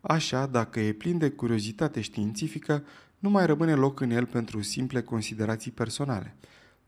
Așa, 0.00 0.46
dacă 0.46 0.80
e 0.80 0.92
plin 0.92 1.18
de 1.18 1.30
curiozitate 1.30 2.00
științifică, 2.00 2.84
nu 3.18 3.30
mai 3.30 3.46
rămâne 3.46 3.74
loc 3.74 4.00
în 4.00 4.10
el 4.10 4.26
pentru 4.26 4.62
simple 4.62 5.02
considerații 5.02 5.70
personale. 5.70 6.36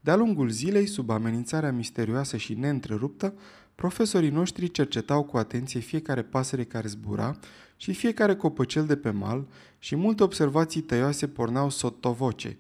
De-a 0.01 0.17
lungul 0.17 0.49
zilei, 0.49 0.87
sub 0.87 1.11
amenințarea 1.11 1.73
misterioasă 1.73 2.37
și 2.37 2.55
neîntreruptă, 2.55 3.35
profesorii 3.77 4.31
noștri 4.31 4.71
cercetau 4.71 5.23
cu 5.23 5.37
atenție 5.37 5.81
fiecare 5.81 6.23
pasăre 6.23 6.65
care 6.65 6.89
zbura 6.89 7.39
și 7.77 7.93
fiecare 7.93 8.37
copăcel 8.37 8.87
de 8.87 8.97
pe 8.97 9.11
mal 9.11 9.47
și 9.79 9.97
multe 9.97 10.23
observații 10.23 10.81
tăioase 10.81 11.29
porneau 11.29 11.71
sotovoce, 11.71 12.57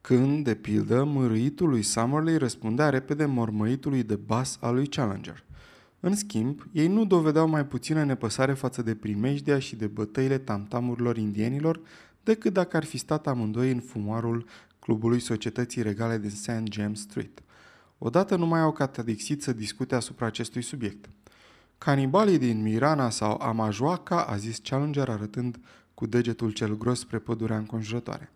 când, 0.00 0.44
de 0.44 0.54
pildă, 0.54 1.04
mărâitul 1.04 1.68
lui 1.68 1.82
Summerley 1.82 2.36
răspundea 2.36 2.88
repede 2.88 3.24
mormăitului 3.24 4.02
de 4.02 4.16
bas 4.16 4.58
al 4.60 4.74
lui 4.74 4.86
Challenger. 4.86 5.44
În 6.00 6.14
schimb, 6.14 6.66
ei 6.72 6.88
nu 6.88 7.04
dovedeau 7.04 7.48
mai 7.48 7.66
puțină 7.66 8.04
nepăsare 8.04 8.52
față 8.52 8.82
de 8.82 8.94
primejdea 8.94 9.58
și 9.58 9.76
de 9.76 9.86
bătăile 9.86 10.38
tamtamurilor 10.38 11.16
indienilor 11.16 11.80
decât 12.22 12.52
dacă 12.52 12.76
ar 12.76 12.84
fi 12.84 12.96
stat 12.96 13.26
amândoi 13.26 13.70
în 13.70 13.80
fumarul 13.80 14.46
clubului 14.78 15.20
Societății 15.20 15.82
Regale 15.82 16.18
din 16.18 16.30
St. 16.30 16.62
James 16.70 17.00
Street. 17.00 17.42
Odată 18.04 18.36
nu 18.36 18.46
mai 18.46 18.60
au 18.60 18.72
catadixit 18.72 19.42
să 19.42 19.52
discute 19.52 19.94
asupra 19.94 20.26
acestui 20.26 20.62
subiect. 20.62 21.08
Canibalii 21.78 22.38
din 22.38 22.62
Mirana 22.62 23.10
sau 23.10 23.40
Amajoaca, 23.40 24.24
a 24.24 24.36
zis 24.36 24.58
Challenger 24.58 25.08
arătând 25.08 25.60
cu 25.94 26.06
degetul 26.06 26.50
cel 26.50 26.78
gros 26.78 26.98
spre 26.98 27.18
pădurea 27.18 27.56
înconjurătoare. 27.56 28.32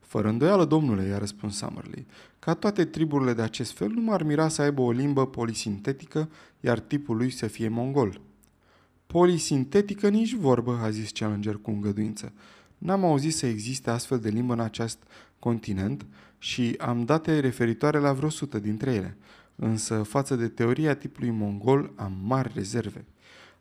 Fără 0.00 0.28
îndoială, 0.28 0.64
domnule, 0.64 1.02
i-a 1.02 1.18
răspuns 1.18 1.56
Summerlee, 1.56 2.06
ca 2.38 2.54
toate 2.54 2.84
triburile 2.84 3.32
de 3.32 3.42
acest 3.42 3.72
fel, 3.72 3.88
nu 3.88 4.00
m-ar 4.00 4.22
mira 4.22 4.48
să 4.48 4.62
aibă 4.62 4.80
o 4.80 4.90
limbă 4.90 5.26
polisintetică, 5.26 6.30
iar 6.60 6.78
tipul 6.78 7.16
lui 7.16 7.30
să 7.30 7.46
fie 7.46 7.68
mongol. 7.68 8.20
Polisintetică 9.06 10.08
nici 10.08 10.34
vorbă, 10.34 10.78
a 10.82 10.90
zis 10.90 11.10
Challenger 11.10 11.56
cu 11.56 11.70
îngăduință. 11.70 12.32
N-am 12.78 13.04
auzit 13.04 13.34
să 13.34 13.46
existe 13.46 13.90
astfel 13.90 14.18
de 14.18 14.28
limbă 14.28 14.52
în 14.52 14.60
acest 14.60 14.98
continent 15.38 16.06
și 16.38 16.74
am 16.78 17.04
date 17.04 17.40
referitoare 17.40 17.98
la 17.98 18.12
vreo 18.12 18.28
sută 18.28 18.58
dintre 18.58 18.92
ele. 18.92 19.16
Însă, 19.56 20.02
față 20.02 20.36
de 20.36 20.48
teoria 20.48 20.94
tipului 20.94 21.30
mongol, 21.30 21.92
am 21.96 22.12
mari 22.22 22.52
rezerve. 22.54 23.04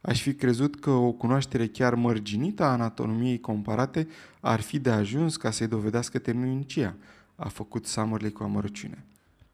Aș 0.01 0.22
fi 0.22 0.34
crezut 0.34 0.79
că 0.79 0.89
o 0.89 1.12
cunoaștere 1.12 1.67
chiar 1.67 1.96
mărginită 1.96 2.63
a 2.63 2.72
anatomiei 2.72 3.39
comparate 3.39 4.08
ar 4.39 4.62
fi 4.62 4.79
de 4.79 4.89
ajuns 4.89 5.38
ca 5.38 5.51
să-i 5.51 5.67
dovedească 5.67 6.20
temnicia, 6.20 6.96
a 7.36 7.48
făcut 7.48 7.86
Summerley 7.86 8.32
cu 8.32 8.44
amărăciune. 8.44 9.05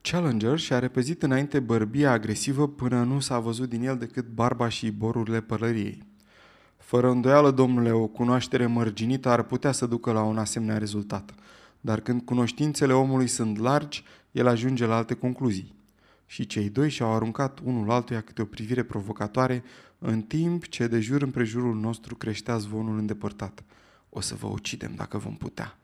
Challenger 0.02 0.58
și-a 0.58 0.80
repezit 0.80 1.24
înainte 1.24 1.60
bărbia 1.60 2.12
agresivă 2.12 2.68
până 2.68 3.04
nu 3.04 3.20
s-a 3.20 3.40
văzut 3.40 3.70
din 3.70 3.84
el 3.84 3.98
decât 3.98 4.28
barba 4.28 4.70
și 4.70 4.92
borurile 4.92 5.42
pălăriei. 5.42 6.04
Fără 6.78 7.10
îndoială, 7.10 7.52
domnule, 7.52 7.92
o 7.92 8.08
cunoaștere 8.08 8.66
mărginită 8.66 9.30
ar 9.30 9.44
putea 9.44 9.72
să 9.72 9.86
ducă 9.86 10.12
la 10.12 10.22
un 10.22 10.38
asemenea 10.38 10.78
rezultat. 10.78 11.34
Dar 11.82 12.00
când 12.00 12.22
cunoștințele 12.22 12.94
omului 12.94 13.28
sunt 13.28 13.58
largi, 13.58 14.04
el 14.32 14.48
ajunge 14.48 14.86
la 14.86 14.96
alte 14.96 15.14
concluzii. 15.14 15.76
Și 16.26 16.46
cei 16.46 16.70
doi 16.70 16.90
și-au 16.90 17.14
aruncat 17.14 17.60
unul 17.64 17.92
altuia 17.92 18.22
câte 18.22 18.42
o 18.42 18.46
privire 18.46 18.84
provocatoare, 18.84 19.64
în 20.00 20.22
timp 20.22 20.68
ce 20.68 20.88
de 20.88 21.00
jur 21.00 21.22
împrejurul 21.22 21.76
nostru 21.76 22.16
creștea 22.16 22.58
zvonul 22.58 22.98
îndepărtat. 22.98 23.64
O 24.10 24.20
să 24.20 24.36
vă 24.36 24.48
ucidem 24.48 24.94
dacă 24.96 25.18
vom 25.18 25.36
putea. 25.36 25.78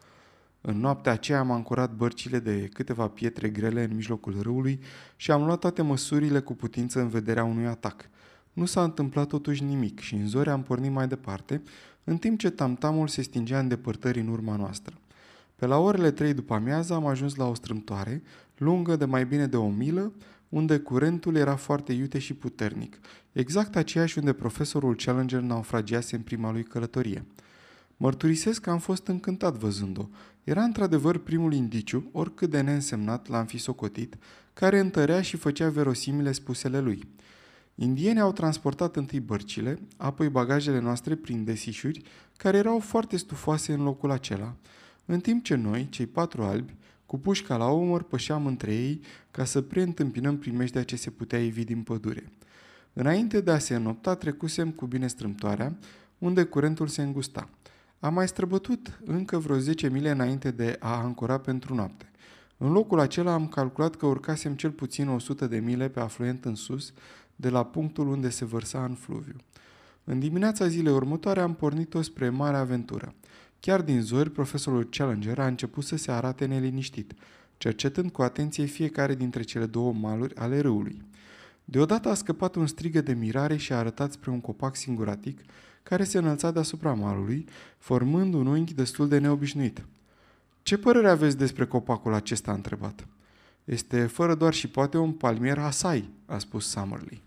În 0.61 0.79
noaptea 0.79 1.11
aceea 1.11 1.39
am 1.39 1.51
ancorat 1.51 1.93
bărcile 1.93 2.39
de 2.39 2.69
câteva 2.73 3.07
pietre 3.07 3.49
grele 3.49 3.83
în 3.83 3.95
mijlocul 3.95 4.41
râului 4.41 4.79
și 5.15 5.31
am 5.31 5.45
luat 5.45 5.59
toate 5.59 5.81
măsurile 5.81 6.39
cu 6.39 6.55
putință 6.55 6.99
în 6.99 7.07
vederea 7.07 7.43
unui 7.43 7.65
atac. 7.65 8.09
Nu 8.53 8.65
s-a 8.65 8.83
întâmplat 8.83 9.27
totuși 9.27 9.63
nimic 9.63 9.99
și 9.99 10.15
în 10.15 10.27
zori 10.27 10.49
am 10.49 10.63
pornit 10.63 10.91
mai 10.91 11.07
departe, 11.07 11.61
în 12.03 12.17
timp 12.17 12.39
ce 12.39 12.49
tamtamul 12.49 13.07
se 13.07 13.21
stingea 13.21 13.59
în 13.59 13.67
depărtări 13.67 14.19
în 14.19 14.27
urma 14.27 14.55
noastră. 14.55 14.97
Pe 15.57 15.65
la 15.65 15.77
orele 15.77 16.11
trei 16.11 16.33
după 16.33 16.53
amiază 16.53 16.93
am 16.93 17.05
ajuns 17.05 17.35
la 17.35 17.49
o 17.49 17.53
strâmtoare, 17.53 18.23
lungă 18.57 18.95
de 18.95 19.05
mai 19.05 19.25
bine 19.25 19.47
de 19.47 19.57
o 19.57 19.69
milă, 19.69 20.13
unde 20.49 20.77
curentul 20.77 21.35
era 21.35 21.55
foarte 21.55 21.93
iute 21.93 22.19
și 22.19 22.33
puternic, 22.33 22.99
exact 23.31 23.75
aceeași 23.75 24.17
unde 24.17 24.33
profesorul 24.33 24.95
Challenger 24.95 25.39
naufragiase 25.39 26.15
în 26.15 26.21
prima 26.21 26.51
lui 26.51 26.63
călătorie. 26.63 27.25
Mărturisesc 27.97 28.61
că 28.61 28.69
am 28.69 28.79
fost 28.79 29.07
încântat 29.07 29.55
văzând-o. 29.55 30.07
Era 30.43 30.63
într-adevăr 30.63 31.17
primul 31.17 31.53
indiciu, 31.53 32.09
oricât 32.11 32.49
de 32.49 32.61
neînsemnat 32.61 33.27
l-am 33.27 33.45
fi 33.45 33.57
socotit, 33.57 34.17
care 34.53 34.79
întărea 34.79 35.21
și 35.21 35.37
făcea 35.37 35.69
verosimile 35.69 36.31
spusele 36.31 36.79
lui. 36.79 37.07
Indienii 37.75 38.21
au 38.21 38.31
transportat 38.31 38.95
întâi 38.95 39.19
bărcile, 39.19 39.79
apoi 39.97 40.29
bagajele 40.29 40.79
noastre 40.79 41.15
prin 41.15 41.43
desișuri, 41.43 42.01
care 42.35 42.57
erau 42.57 42.79
foarte 42.79 43.17
stufoase 43.17 43.73
în 43.73 43.83
locul 43.83 44.11
acela, 44.11 44.55
în 45.09 45.19
timp 45.19 45.43
ce 45.43 45.55
noi, 45.55 45.87
cei 45.89 46.05
patru 46.05 46.43
albi, 46.43 46.75
cu 47.05 47.17
pușca 47.17 47.57
la 47.57 47.69
umăr, 47.69 48.03
pășeam 48.03 48.45
între 48.45 48.73
ei 48.73 49.01
ca 49.31 49.45
să 49.45 49.61
preîntâmpinăm 49.61 50.37
primejdea 50.37 50.83
ce 50.83 50.95
se 50.95 51.09
putea 51.09 51.43
ivi 51.43 51.63
din 51.63 51.81
pădure. 51.81 52.31
Înainte 52.93 53.41
de 53.41 53.51
a 53.51 53.57
se 53.57 53.75
înopta, 53.75 54.15
trecusem 54.15 54.71
cu 54.71 54.85
bine 54.85 55.07
strâmtoarea, 55.07 55.77
unde 56.17 56.43
curentul 56.43 56.87
se 56.87 57.01
îngusta. 57.01 57.49
Am 57.99 58.13
mai 58.13 58.27
străbătut 58.27 58.99
încă 59.05 59.37
vreo 59.37 59.57
10 59.57 59.89
mile 59.89 60.09
înainte 60.09 60.51
de 60.51 60.75
a 60.79 60.97
ancora 60.97 61.39
pentru 61.39 61.75
noapte. 61.75 62.11
În 62.57 62.71
locul 62.71 62.99
acela 62.99 63.33
am 63.33 63.47
calculat 63.47 63.95
că 63.95 64.05
urcasem 64.05 64.55
cel 64.55 64.71
puțin 64.71 65.07
100 65.07 65.47
de 65.47 65.59
mile 65.59 65.89
pe 65.89 65.99
afluent 65.99 66.45
în 66.45 66.55
sus, 66.55 66.93
de 67.35 67.49
la 67.49 67.65
punctul 67.65 68.07
unde 68.07 68.29
se 68.29 68.45
vărsa 68.45 68.83
în 68.83 68.93
fluviu. 68.93 69.35
În 70.03 70.19
dimineața 70.19 70.67
zilei 70.67 70.93
următoare 70.93 71.41
am 71.41 71.53
pornit-o 71.53 72.01
spre 72.01 72.29
mare 72.29 72.57
aventură. 72.57 73.13
Chiar 73.59 73.81
din 73.81 74.01
zori, 74.01 74.29
profesorul 74.29 74.89
Challenger 74.89 75.39
a 75.39 75.47
început 75.47 75.83
să 75.83 75.95
se 75.97 76.11
arate 76.11 76.45
neliniștit, 76.45 77.13
cercetând 77.57 78.11
cu 78.11 78.21
atenție 78.21 78.65
fiecare 78.65 79.15
dintre 79.15 79.41
cele 79.43 79.65
două 79.65 79.93
maluri 79.93 80.35
ale 80.35 80.59
râului. 80.59 81.01
Deodată 81.65 82.09
a 82.09 82.13
scăpat 82.13 82.55
un 82.55 82.67
strigă 82.67 83.01
de 83.01 83.13
mirare 83.13 83.57
și 83.57 83.73
a 83.73 83.77
arătat 83.77 84.11
spre 84.11 84.29
un 84.29 84.41
copac 84.41 84.75
singuratic 84.75 85.39
care 85.83 86.03
se 86.03 86.17
înălța 86.17 86.51
deasupra 86.51 86.93
malului, 86.93 87.45
formând 87.77 88.33
un 88.33 88.45
unghi 88.45 88.73
destul 88.73 89.07
de 89.07 89.17
neobișnuit. 89.17 89.85
Ce 90.63 90.77
părere 90.77 91.09
aveți 91.09 91.37
despre 91.37 91.65
copacul 91.65 92.13
acesta?" 92.13 92.51
a 92.51 92.53
întrebat. 92.53 93.07
Este 93.63 94.05
fără 94.05 94.35
doar 94.35 94.53
și 94.53 94.67
poate 94.67 94.97
un 94.97 95.11
palmier 95.11 95.57
asai, 95.57 96.09
a 96.25 96.37
spus 96.37 96.69
Summerly. 96.69 97.21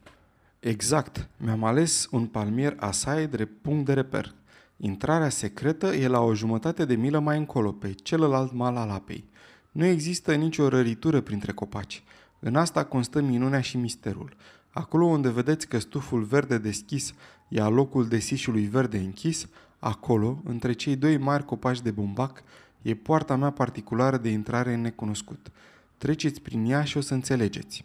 Exact, 0.60 1.28
mi-am 1.36 1.64
ales 1.64 2.08
un 2.10 2.26
palmier 2.26 2.76
asai 2.78 3.26
de 3.26 3.44
punct 3.44 3.84
de 3.84 3.92
reper. 3.92 4.34
Intrarea 4.82 5.28
secretă 5.28 5.86
e 5.86 6.06
la 6.06 6.20
o 6.20 6.34
jumătate 6.34 6.84
de 6.84 6.94
milă 6.94 7.18
mai 7.18 7.38
încolo, 7.38 7.72
pe 7.72 7.92
celălalt 7.92 8.52
mal 8.52 8.76
al 8.76 8.90
apei. 8.90 9.24
Nu 9.72 9.84
există 9.84 10.34
nicio 10.34 10.68
răritură 10.68 11.20
printre 11.20 11.52
copaci. 11.52 12.02
În 12.38 12.56
asta 12.56 12.84
constă 12.84 13.20
minunea 13.20 13.60
și 13.60 13.76
misterul. 13.76 14.36
Acolo 14.70 15.04
unde 15.04 15.30
vedeți 15.30 15.68
că 15.68 15.78
stuful 15.78 16.22
verde 16.22 16.58
deschis 16.58 17.14
ia 17.48 17.68
locul 17.68 18.08
desișului 18.08 18.64
verde 18.64 18.98
închis, 18.98 19.48
acolo, 19.78 20.40
între 20.44 20.72
cei 20.72 20.96
doi 20.96 21.16
mari 21.16 21.44
copaci 21.44 21.80
de 21.80 21.90
bumbac, 21.90 22.42
e 22.82 22.94
poarta 22.94 23.36
mea 23.36 23.50
particulară 23.50 24.16
de 24.16 24.28
intrare 24.28 24.74
în 24.74 24.80
necunoscut. 24.80 25.50
Treceți 25.98 26.40
prin 26.40 26.70
ea 26.70 26.84
și 26.84 26.96
o 26.96 27.00
să 27.00 27.14
înțelegeți. 27.14 27.84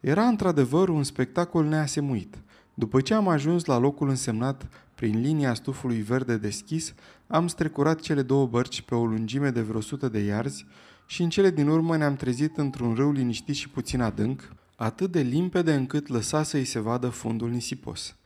Era 0.00 0.26
într-adevăr 0.26 0.88
un 0.88 1.02
spectacol 1.02 1.64
neasemuit. 1.64 2.38
După 2.74 3.00
ce 3.00 3.14
am 3.14 3.28
ajuns 3.28 3.64
la 3.64 3.78
locul 3.78 4.08
însemnat 4.08 4.66
prin 5.02 5.20
linia 5.20 5.54
stufului 5.54 6.00
verde 6.00 6.36
deschis, 6.36 6.94
am 7.26 7.46
strecurat 7.46 8.00
cele 8.00 8.22
două 8.22 8.46
bărci 8.46 8.82
pe 8.82 8.94
o 8.94 9.04
lungime 9.04 9.50
de 9.50 9.60
vreo 9.60 9.80
sută 9.80 10.08
de 10.08 10.18
iarzi 10.18 10.66
și 11.06 11.22
în 11.22 11.28
cele 11.28 11.50
din 11.50 11.68
urmă 11.68 11.96
ne-am 11.96 12.16
trezit 12.16 12.56
într-un 12.56 12.94
râu 12.94 13.12
liniștit 13.12 13.54
și 13.54 13.68
puțin 13.68 14.00
adânc, 14.00 14.52
atât 14.76 15.10
de 15.10 15.20
limpede 15.20 15.74
încât 15.74 16.08
lăsa 16.08 16.42
să-i 16.42 16.64
se 16.64 16.80
vadă 16.80 17.08
fundul 17.08 17.50
nisipos. 17.50 18.16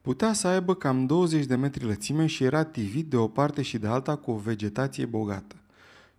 Putea 0.00 0.32
să 0.32 0.46
aibă 0.46 0.74
cam 0.74 1.06
20 1.06 1.44
de 1.44 1.56
metri 1.56 1.84
lățime 1.84 2.26
și 2.26 2.44
era 2.44 2.64
tivit 2.64 3.10
de 3.10 3.16
o 3.16 3.28
parte 3.28 3.62
și 3.62 3.78
de 3.78 3.86
alta 3.86 4.16
cu 4.16 4.30
o 4.30 4.36
vegetație 4.36 5.04
bogată. 5.04 5.56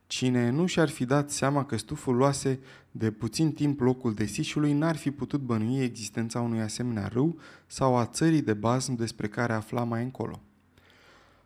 Cine 0.10 0.50
nu 0.50 0.66
și-ar 0.66 0.90
fi 0.90 1.06
dat 1.06 1.32
seama 1.32 1.66
că 1.66 1.78
stuful 1.78 2.16
luase 2.16 2.60
de 2.92 3.12
puțin 3.12 3.52
timp 3.52 3.80
locul 3.80 4.14
desișului, 4.14 4.74
n-ar 4.74 4.96
fi 4.96 5.12
putut 5.12 5.42
bănui 5.42 5.84
existența 5.84 6.42
unui 6.42 6.62
asemenea 6.62 7.08
râu 7.08 7.40
sau 7.68 7.98
a 7.98 8.06
țării 8.06 8.42
de 8.42 8.54
basm 8.54 8.96
despre 8.96 9.28
care 9.28 9.54
afla 9.54 9.84
mai 9.84 10.04
încolo. 10.04 10.42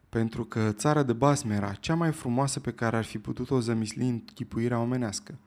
Pentru 0.09 0.43
că 0.43 0.71
țara 0.71 1.03
de 1.03 1.13
basm 1.13 1.49
era 1.49 1.73
cea 1.73 1.95
mai 1.95 2.11
frumoasă 2.11 2.59
pe 2.59 2.71
care 2.71 2.95
ar 2.95 3.03
fi 3.03 3.17
putut-o 3.17 3.59
zămisli 3.59 4.07
în 4.07 4.19
chipuirea 4.33 4.79
omenească. 4.79 5.37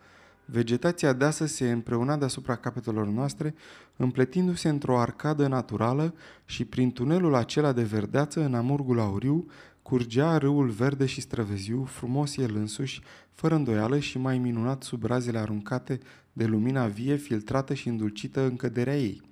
Vegetația 0.45 1.13
deasă 1.13 1.47
se 1.47 1.71
împreuna 1.71 2.17
deasupra 2.17 2.57
capetelor 2.57 3.07
noastre, 3.07 3.55
împletindu-se 3.97 4.69
într-o 4.69 4.99
arcadă 4.99 5.47
naturală 5.47 6.15
și 6.45 6.65
prin 6.65 6.93
tunelul 6.93 7.35
acela 7.35 7.73
de 7.73 7.83
verdeață 7.83 8.45
în 8.45 8.55
amurgul 8.55 9.01
auriu 9.01 9.47
curgea 9.87 10.39
râul 10.39 10.69
verde 10.69 11.07
și 11.07 11.21
străveziu, 11.21 11.85
frumos 11.85 12.37
el 12.37 12.55
însuși, 12.55 13.01
fără 13.33 13.55
îndoială 13.55 13.99
și 13.99 14.19
mai 14.19 14.39
minunat 14.39 14.83
sub 14.83 15.05
razele 15.05 15.39
aruncate 15.39 16.01
de 16.33 16.45
lumina 16.45 16.87
vie, 16.87 17.17
filtrată 17.17 17.75
și 17.75 17.89
îndulcită 17.89 18.41
în 18.41 18.57
căderea 18.57 18.97
ei. 18.97 19.23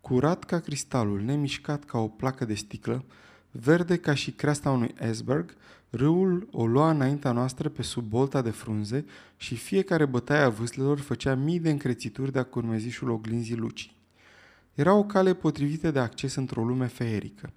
Curat 0.00 0.44
ca 0.44 0.60
cristalul, 0.60 1.20
nemișcat 1.20 1.84
ca 1.84 1.98
o 1.98 2.08
placă 2.08 2.44
de 2.44 2.54
sticlă, 2.54 3.04
verde 3.50 3.96
ca 3.96 4.14
și 4.14 4.30
creasta 4.30 4.70
unui 4.70 4.94
iceberg, 5.10 5.54
râul 5.90 6.48
o 6.50 6.66
lua 6.66 6.90
înaintea 6.90 7.32
noastră 7.32 7.68
pe 7.68 7.82
sub 7.82 8.04
bolta 8.04 8.42
de 8.42 8.50
frunze 8.50 9.04
și 9.36 9.56
fiecare 9.56 10.04
bătaie 10.04 10.42
a 10.42 10.48
vâslelor 10.48 10.98
făcea 10.98 11.34
mii 11.34 11.60
de 11.60 11.70
încrețituri 11.70 12.32
de-a 12.32 12.44
curmezișul 12.44 13.10
oglinzii 13.10 13.56
lucii. 13.56 13.96
Era 14.74 14.94
o 14.94 15.04
cale 15.04 15.34
potrivită 15.34 15.90
de 15.90 15.98
acces 15.98 16.34
într-o 16.34 16.64
lume 16.64 16.86
feerică. 16.86 17.52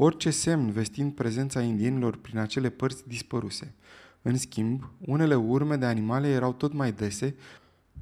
Orice 0.00 0.30
semn 0.30 0.70
vestind 0.70 1.12
prezența 1.12 1.60
indienilor 1.60 2.16
prin 2.16 2.38
acele 2.38 2.68
părți 2.68 3.08
dispăruse. 3.08 3.74
În 4.22 4.36
schimb, 4.36 4.90
unele 4.98 5.34
urme 5.34 5.76
de 5.76 5.84
animale 5.84 6.28
erau 6.28 6.52
tot 6.52 6.72
mai 6.72 6.92
dese 6.92 7.34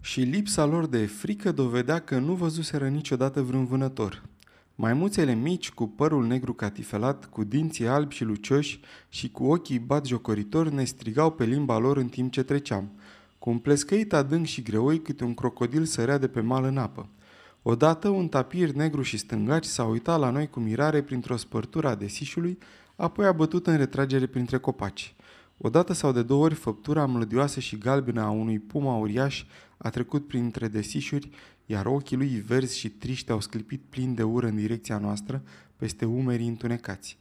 și 0.00 0.20
lipsa 0.20 0.64
lor 0.64 0.86
de 0.86 1.06
frică 1.06 1.52
dovedea 1.52 1.98
că 1.98 2.18
nu 2.18 2.34
văzuseră 2.34 2.88
niciodată 2.88 3.42
vreun 3.42 3.66
vânător. 3.66 4.22
Maimuțele 4.74 5.34
mici, 5.34 5.70
cu 5.70 5.88
părul 5.88 6.26
negru 6.26 6.52
catifelat, 6.52 7.24
cu 7.24 7.44
dinții 7.44 7.88
albi 7.88 8.14
și 8.14 8.24
lucioși 8.24 8.80
și 9.08 9.30
cu 9.30 9.44
ochii 9.44 9.86
jocoritori, 10.04 10.74
ne 10.74 10.84
strigau 10.84 11.30
pe 11.32 11.44
limba 11.44 11.78
lor 11.78 11.96
în 11.96 12.08
timp 12.08 12.32
ce 12.32 12.42
treceam. 12.42 12.90
Cu 13.38 13.50
un 13.50 13.58
plescăit 13.58 14.12
adânc 14.12 14.46
și 14.46 14.62
greoi, 14.62 15.00
câte 15.02 15.24
un 15.24 15.34
crocodil 15.34 15.84
sărea 15.84 16.18
de 16.18 16.28
pe 16.28 16.40
mal 16.40 16.64
în 16.64 16.76
apă. 16.76 17.08
Odată 17.68 18.08
un 18.08 18.28
tapir 18.28 18.70
negru 18.70 19.02
și 19.02 19.16
stângaci 19.16 19.64
s-a 19.64 19.84
uitat 19.84 20.18
la 20.18 20.30
noi 20.30 20.50
cu 20.50 20.60
mirare 20.60 21.02
printr-o 21.02 21.36
spărtură 21.36 21.88
a 21.88 21.94
desișului, 21.94 22.58
apoi 22.96 23.26
a 23.26 23.32
bătut 23.32 23.66
în 23.66 23.76
retragere 23.76 24.26
printre 24.26 24.58
copaci. 24.58 25.14
Odată 25.58 25.92
sau 25.92 26.12
de 26.12 26.22
două 26.22 26.44
ori 26.44 26.54
făptura 26.54 27.06
mlădioasă 27.06 27.60
și 27.60 27.78
galbenă 27.78 28.20
a 28.20 28.30
unui 28.30 28.58
puma 28.58 28.96
uriaș 28.96 29.44
a 29.76 29.90
trecut 29.90 30.26
printre 30.26 30.68
desișuri, 30.68 31.30
iar 31.64 31.86
ochii 31.86 32.16
lui 32.16 32.28
verzi 32.28 32.78
și 32.78 32.88
triști 32.88 33.30
au 33.30 33.40
sclipit 33.40 33.82
plin 33.88 34.14
de 34.14 34.22
ură 34.22 34.46
în 34.46 34.56
direcția 34.56 34.98
noastră, 34.98 35.42
peste 35.76 36.04
umerii 36.04 36.48
întunecați. 36.48 37.18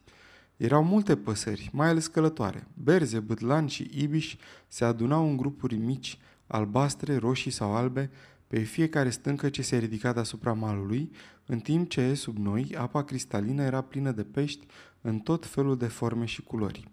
Erau 0.58 0.84
multe 0.84 1.16
păsări, 1.16 1.70
mai 1.74 1.88
ales 1.88 2.08
călătoare. 2.08 2.68
Berze, 2.74 3.20
bătlani 3.20 3.70
și 3.70 3.90
ibiși 3.94 4.38
se 4.68 4.86
adunau 4.86 5.30
în 5.30 5.38
grupuri 5.38 5.76
mici, 5.76 6.18
albastre, 6.48 7.18
roșii 7.18 7.52
sau 7.52 7.76
albe, 7.76 8.10
pe 8.48 8.60
fiecare 8.60 9.10
stâncă 9.10 9.50
ce 9.50 9.62
se 9.62 9.78
ridica 9.78 10.14
deasupra 10.14 10.54
malului, 10.54 11.12
în 11.46 11.60
timp 11.60 11.90
ce, 11.90 12.14
sub 12.14 12.38
noi, 12.38 12.76
apa 12.78 13.04
cristalină 13.04 13.64
era 13.64 13.82
plină 13.82 14.12
de 14.12 14.24
pești 14.24 14.66
în 15.02 15.20
tot 15.20 15.46
felul 15.46 15.78
de 15.78 15.88
forme 15.88 16.26
și 16.26 16.42
culori. 16.42 16.88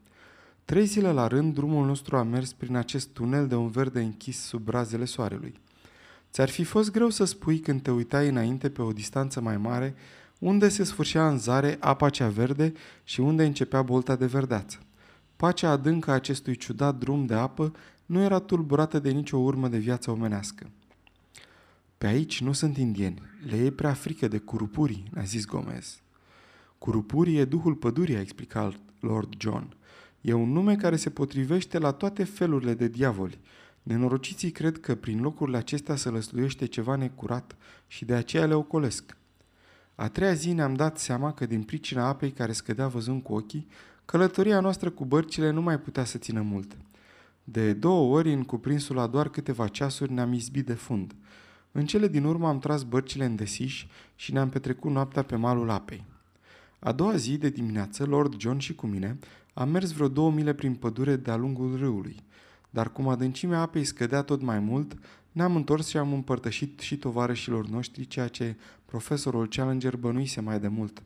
Trei 0.65 0.85
zile 0.85 1.13
la 1.13 1.27
rând, 1.27 1.55
drumul 1.55 1.87
nostru 1.87 2.17
a 2.17 2.23
mers 2.23 2.53
prin 2.53 2.77
acest 2.77 3.09
tunel 3.09 3.47
de 3.47 3.55
un 3.55 3.69
verde 3.69 4.01
închis 4.01 4.39
sub 4.39 4.69
razele 4.69 5.05
soarelui. 5.05 5.61
Ți-ar 6.33 6.49
fi 6.49 6.65
fost 6.65 6.91
greu 6.91 7.11
să 7.11 7.25
spui 7.25 7.59
când 7.59 7.83
te 7.83 7.91
uitai 7.91 8.29
înainte 8.29 8.71
pe 8.71 8.83
o 8.83 8.93
distanță 8.93 9.41
mai 9.41 9.57
mare 9.57 9.95
unde 10.39 10.69
se 10.69 10.85
sfârșea 10.85 11.29
în 11.29 11.39
zare 11.39 11.77
apa 11.81 12.11
cea 12.11 12.29
verde 12.29 12.73
și 13.05 13.21
unde 13.21 13.45
începea 13.45 13.83
bolta 13.83 14.17
de 14.17 14.27
verdeață. 14.27 14.79
Pacea 15.37 15.71
adâncă 15.71 16.11
a 16.11 16.15
acestui 16.15 16.57
ciudat 16.57 16.97
drum 16.99 17.27
de 17.27 17.35
apă 17.35 17.73
nu 18.07 18.21
era 18.21 18.39
tulburată 18.39 18.99
de 18.99 19.11
nicio 19.11 19.37
urmă 19.37 19.69
de 19.69 19.79
viață 19.79 20.11
omenească. 20.11 20.71
Pe 22.03 22.09
aici 22.09 22.41
nu 22.41 22.53
sunt 22.53 22.77
indieni, 22.77 23.23
le 23.47 23.57
e 23.57 23.71
prea 23.71 23.93
frică 23.93 24.29
de 24.29 24.39
curupurii, 24.39 25.05
a 25.17 25.23
zis 25.23 25.45
Gomez. 25.45 26.01
Curupurii 26.79 27.39
e 27.39 27.45
duhul 27.45 27.75
pădurii, 27.75 28.17
a 28.17 28.21
explicat 28.21 28.75
Lord 29.01 29.35
John. 29.39 29.77
E 30.21 30.33
un 30.33 30.53
nume 30.53 30.77
care 30.77 30.97
se 30.97 31.11
potrivește 31.11 31.79
la 31.79 31.93
toate 31.93 32.25
felurile 32.25 32.75
de 32.75 32.89
diavoli. 32.89 33.39
Nenorociții 33.83 34.51
cred 34.51 34.81
că 34.81 34.95
prin 34.95 35.21
locurile 35.21 35.57
acestea 35.57 35.97
se 35.97 36.09
lăsluiește 36.09 36.67
ceva 36.67 36.97
necurat 36.97 37.57
și 37.87 38.05
de 38.05 38.15
aceea 38.15 38.47
le 38.47 38.55
ocolesc. 38.55 39.17
A 39.95 40.09
treia 40.09 40.35
zi 40.35 40.53
ne-am 40.53 40.75
dat 40.75 40.99
seama 40.99 41.33
că 41.33 41.47
din 41.47 41.63
pricina 41.63 42.07
apei 42.07 42.31
care 42.31 42.53
scădea 42.53 42.87
văzând 42.87 43.23
cu 43.23 43.35
ochii, 43.35 43.69
călătoria 44.05 44.61
noastră 44.61 44.91
cu 44.91 45.05
bărcile 45.05 45.51
nu 45.51 45.63
mai 45.63 45.79
putea 45.79 46.05
să 46.05 46.19
țină 46.19 46.41
mult. 46.41 46.77
De 47.45 47.73
două 47.73 48.17
ori, 48.17 48.33
în 48.33 48.43
cuprinsul 48.43 48.97
la 48.97 49.07
doar 49.07 49.29
câteva 49.29 49.69
ceasuri, 49.69 50.13
ne-am 50.13 50.33
izbit 50.33 50.67
de 50.67 50.75
fund. 50.75 51.15
În 51.73 51.87
cele 51.87 52.09
din 52.09 52.25
urmă 52.25 52.49
am 52.49 52.59
tras 52.59 52.83
bărcile 52.83 53.25
în 53.25 53.37
desiș 53.37 53.87
și 54.17 54.33
ne-am 54.33 54.49
petrecut 54.49 54.91
noaptea 54.91 55.23
pe 55.23 55.37
malul 55.37 55.71
apei. 55.71 56.05
A 56.79 56.93
doua 56.93 57.17
zi 57.17 57.39
de 57.39 57.49
dimineață, 57.49 58.05
Lord 58.05 58.41
John 58.41 58.59
și 58.59 58.75
cu 58.75 58.87
mine 58.87 59.19
am 59.55 59.69
mers 59.69 59.91
vreo 59.91 60.09
două 60.09 60.31
mile 60.31 60.53
prin 60.53 60.75
pădure 60.75 61.17
de-a 61.17 61.37
lungul 61.37 61.77
râului, 61.77 62.17
dar 62.71 62.93
cum 62.93 63.09
adâncimea 63.09 63.61
apei 63.61 63.85
scădea 63.85 64.23
tot 64.23 64.43
mai 64.43 64.59
mult, 64.59 64.99
ne-am 65.33 65.57
întors 65.57 65.89
și 65.89 65.97
am 65.97 66.13
împărtășit 66.13 66.81
și 66.81 66.97
tovarășilor 66.97 67.67
noștri 67.67 68.07
ceea 68.07 68.29
ce 68.29 68.57
profesorul 68.85 69.49
Challenger 69.49 69.97
bănuise 69.97 70.41
mai 70.41 70.61
de 70.61 70.69
mult, 70.69 71.03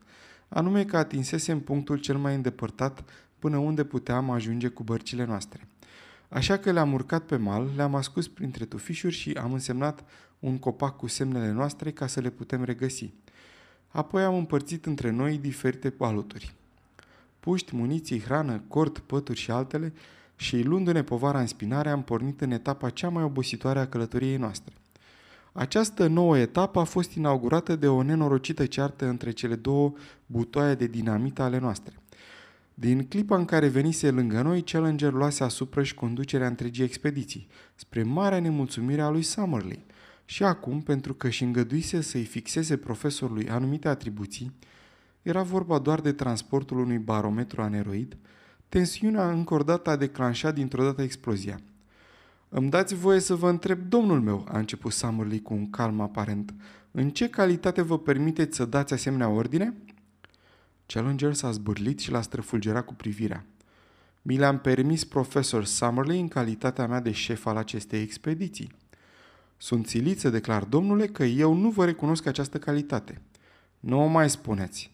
anume 0.47 0.85
că 0.85 0.97
atinsesem 0.97 1.59
punctul 1.59 1.97
cel 1.97 2.17
mai 2.17 2.35
îndepărtat 2.35 3.03
până 3.39 3.57
unde 3.57 3.83
puteam 3.83 4.29
ajunge 4.29 4.67
cu 4.67 4.83
bărcile 4.83 5.25
noastre. 5.25 5.67
Așa 6.29 6.57
că 6.57 6.71
le-am 6.71 6.93
urcat 6.93 7.23
pe 7.23 7.35
mal, 7.35 7.69
le-am 7.75 7.95
ascus 7.95 8.27
printre 8.27 8.65
tufișuri 8.65 9.13
și 9.13 9.31
am 9.31 9.53
însemnat 9.53 10.03
un 10.39 10.57
copac 10.57 10.97
cu 10.97 11.07
semnele 11.07 11.51
noastre 11.51 11.91
ca 11.91 12.07
să 12.07 12.19
le 12.19 12.29
putem 12.29 12.63
regăsi. 12.63 13.13
Apoi 13.87 14.23
am 14.23 14.35
împărțit 14.35 14.85
între 14.85 15.09
noi 15.09 15.37
diferite 15.37 15.89
paluturi. 15.89 16.53
Puști, 17.39 17.75
muniții, 17.75 18.21
hrană, 18.21 18.63
cort, 18.67 18.99
pături 18.99 19.39
și 19.39 19.51
altele 19.51 19.93
și, 20.35 20.61
luându-ne 20.61 21.03
povara 21.03 21.39
în 21.39 21.47
spinare, 21.47 21.89
am 21.89 22.03
pornit 22.03 22.41
în 22.41 22.51
etapa 22.51 22.89
cea 22.89 23.09
mai 23.09 23.23
obositoare 23.23 23.79
a 23.79 23.87
călătoriei 23.87 24.37
noastre. 24.37 24.73
Această 25.51 26.07
nouă 26.07 26.37
etapă 26.37 26.79
a 26.79 26.83
fost 26.83 27.13
inaugurată 27.13 27.75
de 27.75 27.87
o 27.87 28.01
nenorocită 28.01 28.65
ceartă 28.65 29.05
între 29.05 29.31
cele 29.31 29.55
două 29.55 29.93
butoaie 30.25 30.75
de 30.75 30.87
dinamită 30.87 31.41
ale 31.41 31.59
noastre. 31.59 31.93
Din 32.73 33.07
clipa 33.07 33.37
în 33.37 33.45
care 33.45 33.67
venise 33.67 34.11
lângă 34.11 34.41
noi, 34.41 34.61
Challenger 34.61 35.11
luase 35.11 35.43
asupra 35.43 35.83
și 35.83 35.93
conducerea 35.93 36.47
întregii 36.47 36.83
expediții, 36.83 37.47
spre 37.75 38.03
marea 38.03 38.39
nemulțumire 38.39 39.01
a 39.01 39.09
lui 39.09 39.21
Summerlee. 39.21 39.85
Și 40.29 40.43
acum, 40.43 40.81
pentru 40.81 41.13
că 41.13 41.29
și 41.29 41.43
îngăduise 41.43 42.01
să-i 42.01 42.23
fixeze 42.23 42.77
profesorului 42.77 43.49
anumite 43.49 43.87
atribuții, 43.87 44.51
era 45.21 45.41
vorba 45.41 45.79
doar 45.79 46.01
de 46.01 46.11
transportul 46.11 46.77
unui 46.77 46.97
barometru 46.97 47.61
aneroid, 47.61 48.17
tensiunea 48.69 49.31
încă 49.31 49.53
o 49.53 49.63
dată 49.63 49.89
a 49.89 49.95
declanșat 49.95 50.53
dintr-o 50.53 50.83
dată 50.83 51.01
explozia. 51.01 51.59
Îmi 52.49 52.69
dați 52.69 52.95
voie 52.95 53.19
să 53.19 53.35
vă 53.35 53.49
întreb, 53.49 53.79
domnul 53.79 54.21
meu, 54.21 54.45
a 54.51 54.57
început 54.57 54.91
Summerlee 54.91 55.39
cu 55.39 55.53
un 55.53 55.69
calm 55.69 56.01
aparent, 56.01 56.53
în 56.91 57.09
ce 57.09 57.29
calitate 57.29 57.81
vă 57.81 57.99
permiteți 57.99 58.55
să 58.55 58.65
dați 58.65 58.93
asemenea 58.93 59.29
ordine? 59.29 59.73
Challenger 60.85 61.33
s-a 61.33 61.51
zbârlit 61.51 61.99
și 61.99 62.11
l-a 62.11 62.21
străfulgerat 62.21 62.85
cu 62.85 62.93
privirea. 62.93 63.45
Mi 64.21 64.37
le-am 64.37 64.59
permis 64.59 65.03
profesor 65.03 65.65
Summerlee 65.65 66.19
în 66.19 66.27
calitatea 66.27 66.87
mea 66.87 66.99
de 66.99 67.11
șef 67.11 67.45
al 67.45 67.57
acestei 67.57 68.01
expediții. 68.01 68.71
Sunt 69.57 69.87
silit 69.87 70.19
să 70.19 70.29
declar, 70.29 70.63
domnule, 70.63 71.07
că 71.07 71.23
eu 71.23 71.53
nu 71.53 71.69
vă 71.69 71.85
recunosc 71.85 72.25
această 72.25 72.57
calitate. 72.57 73.21
Nu 73.79 74.03
o 74.03 74.05
mai 74.05 74.29
spuneți. 74.29 74.91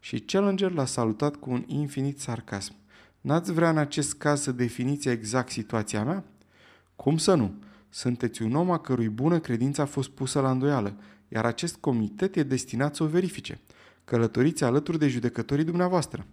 Și 0.00 0.20
Challenger 0.20 0.70
l-a 0.70 0.84
salutat 0.84 1.36
cu 1.36 1.50
un 1.50 1.64
infinit 1.66 2.20
sarcasm. 2.20 2.74
N-ați 3.20 3.52
vrea 3.52 3.70
în 3.70 3.78
acest 3.78 4.14
caz 4.14 4.40
să 4.40 4.52
definiți 4.52 5.08
exact 5.08 5.50
situația 5.50 6.04
mea? 6.04 6.24
Cum 6.96 7.16
să 7.16 7.34
nu? 7.34 7.54
Sunteți 7.88 8.42
un 8.42 8.54
om 8.54 8.70
a 8.70 8.78
cărui 8.78 9.08
bună 9.08 9.38
credință 9.38 9.80
a 9.80 9.84
fost 9.84 10.08
pusă 10.08 10.40
la 10.40 10.50
îndoială, 10.50 10.96
iar 11.28 11.44
acest 11.44 11.76
comitet 11.76 12.36
e 12.36 12.42
destinat 12.42 12.94
să 12.94 13.02
o 13.02 13.06
verifice. 13.06 13.60
Călătoriți 14.04 14.64
alături 14.64 14.98
de 14.98 15.08
judecătorii 15.08 15.64
dumneavoastră. 15.64 16.26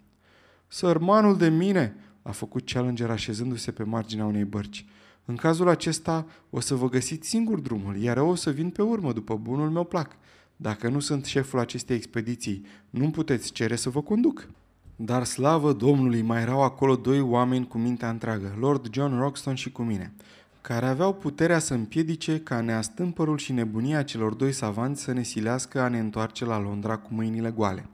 Sărmanul 0.67 1.38
de 1.38 1.50
mine, 1.50 1.96
a 2.22 2.32
făcut 2.32 2.72
Challenger 2.72 3.10
așezându-se 3.10 3.72
pe 3.72 3.84
marginea 3.84 4.26
unei 4.26 4.43
bărci. 4.43 4.86
În 5.25 5.36
cazul 5.36 5.67
acesta 5.67 6.25
o 6.49 6.59
să 6.59 6.75
vă 6.75 6.89
găsiți 6.89 7.29
singur 7.29 7.59
drumul, 7.59 7.97
iar 7.97 8.17
eu 8.17 8.29
o 8.29 8.36
să 8.36 8.49
vin 8.49 8.69
pe 8.69 8.81
urmă 8.81 9.13
după 9.13 9.36
bunul 9.36 9.69
meu 9.69 9.83
plac. 9.83 10.15
Dacă 10.55 10.89
nu 10.89 10.99
sunt 10.99 11.25
șeful 11.25 11.59
acestei 11.59 11.95
expediții, 11.95 12.65
nu 12.89 13.09
puteți 13.09 13.51
cere 13.51 13.75
să 13.75 13.89
vă 13.89 14.01
conduc. 14.01 14.47
Dar 14.95 15.23
slavă 15.23 15.73
Domnului, 15.73 16.21
mai 16.21 16.41
erau 16.41 16.62
acolo 16.62 16.95
doi 16.95 17.19
oameni 17.19 17.67
cu 17.67 17.77
mintea 17.77 18.09
întreagă, 18.09 18.55
Lord 18.59 18.93
John 18.93 19.17
Roxton 19.17 19.55
și 19.55 19.71
cu 19.71 19.81
mine, 19.81 20.13
care 20.62 20.86
aveau 20.86 21.13
puterea 21.13 21.59
să 21.59 21.73
împiedice 21.73 22.39
ca 22.39 22.62
neastâmpărul 22.62 23.38
și 23.38 23.51
nebunia 23.51 24.03
celor 24.03 24.33
doi 24.33 24.51
savanți 24.51 25.01
să 25.01 25.12
ne 25.12 25.23
silească 25.23 25.81
a 25.81 25.88
ne 25.88 25.99
întoarce 25.99 26.45
la 26.45 26.59
Londra 26.59 26.97
cu 26.97 27.13
mâinile 27.13 27.51
goale. 27.51 27.86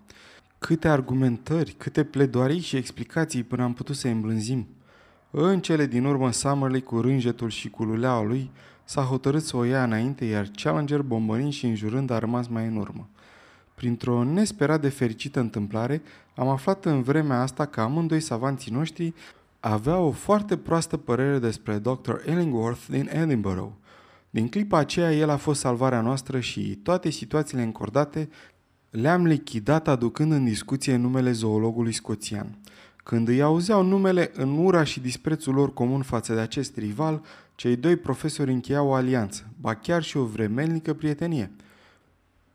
Câte 0.57 0.87
argumentări, 0.87 1.75
câte 1.77 2.03
pledoarii 2.03 2.59
și 2.59 2.75
explicații 2.75 3.43
până 3.43 3.63
am 3.63 3.73
putut 3.73 3.95
să 3.95 4.07
îmblânzim. 4.07 4.67
În 5.31 5.59
cele 5.59 5.85
din 5.85 6.05
urmă, 6.05 6.31
Summerley 6.31 6.81
cu 6.81 7.01
rânjetul 7.01 7.49
și 7.49 7.69
cu 7.69 7.83
luleaua 7.83 8.23
lui 8.23 8.51
s-a 8.83 9.01
hotărât 9.01 9.43
să 9.43 9.57
o 9.57 9.63
ia 9.63 9.83
înainte, 9.83 10.25
iar 10.25 10.51
Challenger, 10.55 11.01
bombănind 11.01 11.51
și 11.51 11.65
înjurând, 11.65 12.09
a 12.09 12.19
rămas 12.19 12.47
mai 12.47 12.65
în 12.65 12.75
urmă. 12.75 13.07
Printr-o 13.75 14.23
nesperat 14.23 14.81
de 14.81 14.89
fericită 14.89 15.39
întâmplare, 15.39 16.01
am 16.35 16.47
aflat 16.47 16.85
în 16.85 17.01
vremea 17.01 17.41
asta 17.41 17.65
că 17.65 17.81
amândoi 17.81 18.19
savanții 18.19 18.71
noștri 18.71 19.13
aveau 19.59 20.05
o 20.05 20.11
foarte 20.11 20.57
proastă 20.57 20.97
părere 20.97 21.39
despre 21.39 21.77
Dr. 21.77 22.11
Illingworth 22.27 22.85
din 22.87 23.09
Edinburgh. 23.11 23.71
Din 24.29 24.47
clipa 24.47 24.77
aceea, 24.77 25.13
el 25.13 25.29
a 25.29 25.37
fost 25.37 25.59
salvarea 25.59 26.01
noastră 26.01 26.39
și 26.39 26.79
toate 26.83 27.09
situațiile 27.09 27.63
încordate 27.63 28.29
le-am 28.89 29.25
lichidat 29.25 29.87
aducând 29.87 30.31
în 30.31 30.45
discuție 30.45 30.95
numele 30.95 31.31
zoologului 31.31 31.93
scoțian. 31.93 32.57
Când 33.09 33.27
îi 33.27 33.41
auzeau 33.41 33.83
numele 33.83 34.31
în 34.33 34.57
ura 34.57 34.83
și 34.83 34.99
disprețul 34.99 35.53
lor 35.53 35.73
comun 35.73 36.01
față 36.01 36.33
de 36.33 36.39
acest 36.39 36.77
rival, 36.77 37.21
cei 37.55 37.75
doi 37.75 37.95
profesori 37.95 38.51
încheiau 38.51 38.87
o 38.87 38.93
alianță, 38.93 39.47
ba 39.59 39.75
chiar 39.75 40.03
și 40.03 40.17
o 40.17 40.23
vremelnică 40.23 40.93
prietenie. 40.93 41.51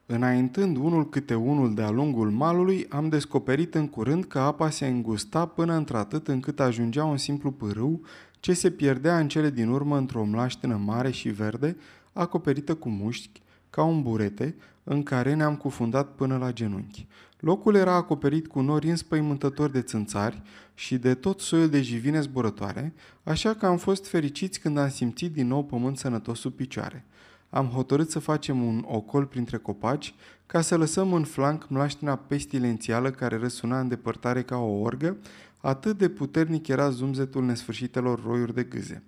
Înaintând 0.06 0.76
unul 0.76 1.08
câte 1.08 1.34
unul 1.34 1.74
de-a 1.74 1.90
lungul 1.90 2.30
malului, 2.30 2.86
am 2.88 3.08
descoperit 3.08 3.74
în 3.74 3.88
curând 3.88 4.24
că 4.24 4.38
apa 4.38 4.70
se 4.70 4.86
îngusta 4.86 5.46
până 5.46 5.74
într-atât 5.74 6.28
încât 6.28 6.60
ajungea 6.60 7.04
un 7.04 7.16
simplu 7.16 7.50
pârâu 7.50 8.00
ce 8.40 8.52
se 8.52 8.70
pierdea 8.70 9.18
în 9.18 9.28
cele 9.28 9.50
din 9.50 9.68
urmă 9.68 9.96
într-o 9.96 10.24
mlaștină 10.24 10.80
mare 10.84 11.10
și 11.10 11.28
verde, 11.28 11.76
acoperită 12.12 12.74
cu 12.74 12.88
mușchi, 12.88 13.42
ca 13.70 13.82
un 13.82 14.02
burete, 14.02 14.54
în 14.84 15.02
care 15.02 15.34
ne-am 15.34 15.56
cufundat 15.56 16.08
până 16.08 16.36
la 16.36 16.52
genunchi. 16.52 17.06
Locul 17.44 17.74
era 17.74 17.94
acoperit 17.94 18.46
cu 18.46 18.60
nori 18.60 18.90
înspăimântători 18.90 19.72
de 19.72 19.82
țânțari 19.82 20.42
și 20.74 20.98
de 20.98 21.14
tot 21.14 21.40
soiul 21.40 21.68
de 21.68 21.82
jivine 21.82 22.20
zburătoare, 22.20 22.94
așa 23.22 23.54
că 23.54 23.66
am 23.66 23.76
fost 23.76 24.06
fericiți 24.06 24.60
când 24.60 24.78
am 24.78 24.88
simțit 24.88 25.32
din 25.32 25.46
nou 25.46 25.64
pământ 25.64 25.98
sănătos 25.98 26.40
sub 26.40 26.52
picioare. 26.52 27.04
Am 27.50 27.66
hotărât 27.66 28.10
să 28.10 28.18
facem 28.18 28.62
un 28.62 28.84
ocol 28.88 29.26
printre 29.26 29.56
copaci 29.56 30.14
ca 30.46 30.60
să 30.60 30.76
lăsăm 30.76 31.12
în 31.12 31.24
flanc 31.24 31.68
mlaștina 31.68 32.16
pestilențială 32.16 33.10
care 33.10 33.36
răsuna 33.36 33.80
în 33.80 33.88
depărtare 33.88 34.42
ca 34.42 34.56
o 34.56 34.80
orgă, 34.80 35.16
atât 35.60 35.98
de 35.98 36.08
puternic 36.08 36.68
era 36.68 36.90
zumzetul 36.90 37.44
nesfârșitelor 37.44 38.22
roiuri 38.24 38.54
de 38.54 38.62
gâze. 38.62 39.02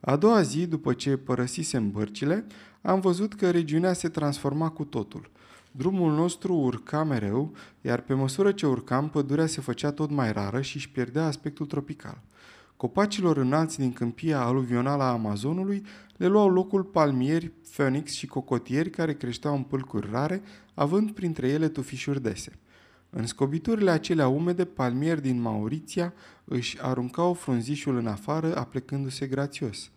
A 0.00 0.16
doua 0.16 0.42
zi, 0.42 0.66
după 0.66 0.92
ce 0.92 1.16
părăsisem 1.16 1.90
bărcile, 1.90 2.46
am 2.82 3.00
văzut 3.00 3.34
că 3.34 3.50
regiunea 3.50 3.92
se 3.92 4.08
transforma 4.08 4.68
cu 4.68 4.84
totul– 4.84 5.30
Drumul 5.72 6.12
nostru 6.12 6.54
urca 6.54 7.04
mereu, 7.04 7.52
iar 7.80 8.00
pe 8.00 8.14
măsură 8.14 8.52
ce 8.52 8.66
urcam, 8.66 9.08
pădurea 9.08 9.46
se 9.46 9.60
făcea 9.60 9.92
tot 9.92 10.10
mai 10.10 10.32
rară 10.32 10.60
și 10.60 10.76
își 10.76 10.90
pierdea 10.90 11.26
aspectul 11.26 11.66
tropical. 11.66 12.22
Copacilor 12.76 13.36
înalți 13.36 13.78
din 13.78 13.92
câmpia 13.92 14.40
aluvională 14.40 15.02
a 15.02 15.12
Amazonului 15.12 15.82
le 16.16 16.26
luau 16.26 16.48
locul 16.48 16.82
palmieri, 16.82 17.52
phoenix 17.72 18.12
și 18.12 18.26
cocotieri 18.26 18.90
care 18.90 19.14
creșteau 19.14 19.54
în 19.54 19.62
pâlcuri 19.62 20.08
rare, 20.10 20.42
având 20.74 21.10
printre 21.10 21.48
ele 21.48 21.68
tufișuri 21.68 22.22
dese. 22.22 22.58
În 23.10 23.26
scobiturile 23.26 23.90
acelea 23.90 24.28
umede, 24.28 24.64
palmieri 24.64 25.22
din 25.22 25.40
Mauriția 25.40 26.12
își 26.44 26.82
aruncau 26.82 27.32
frunzișul 27.32 27.96
în 27.96 28.06
afară, 28.06 28.56
aplecându-se 28.56 29.26
grațios. 29.26 29.90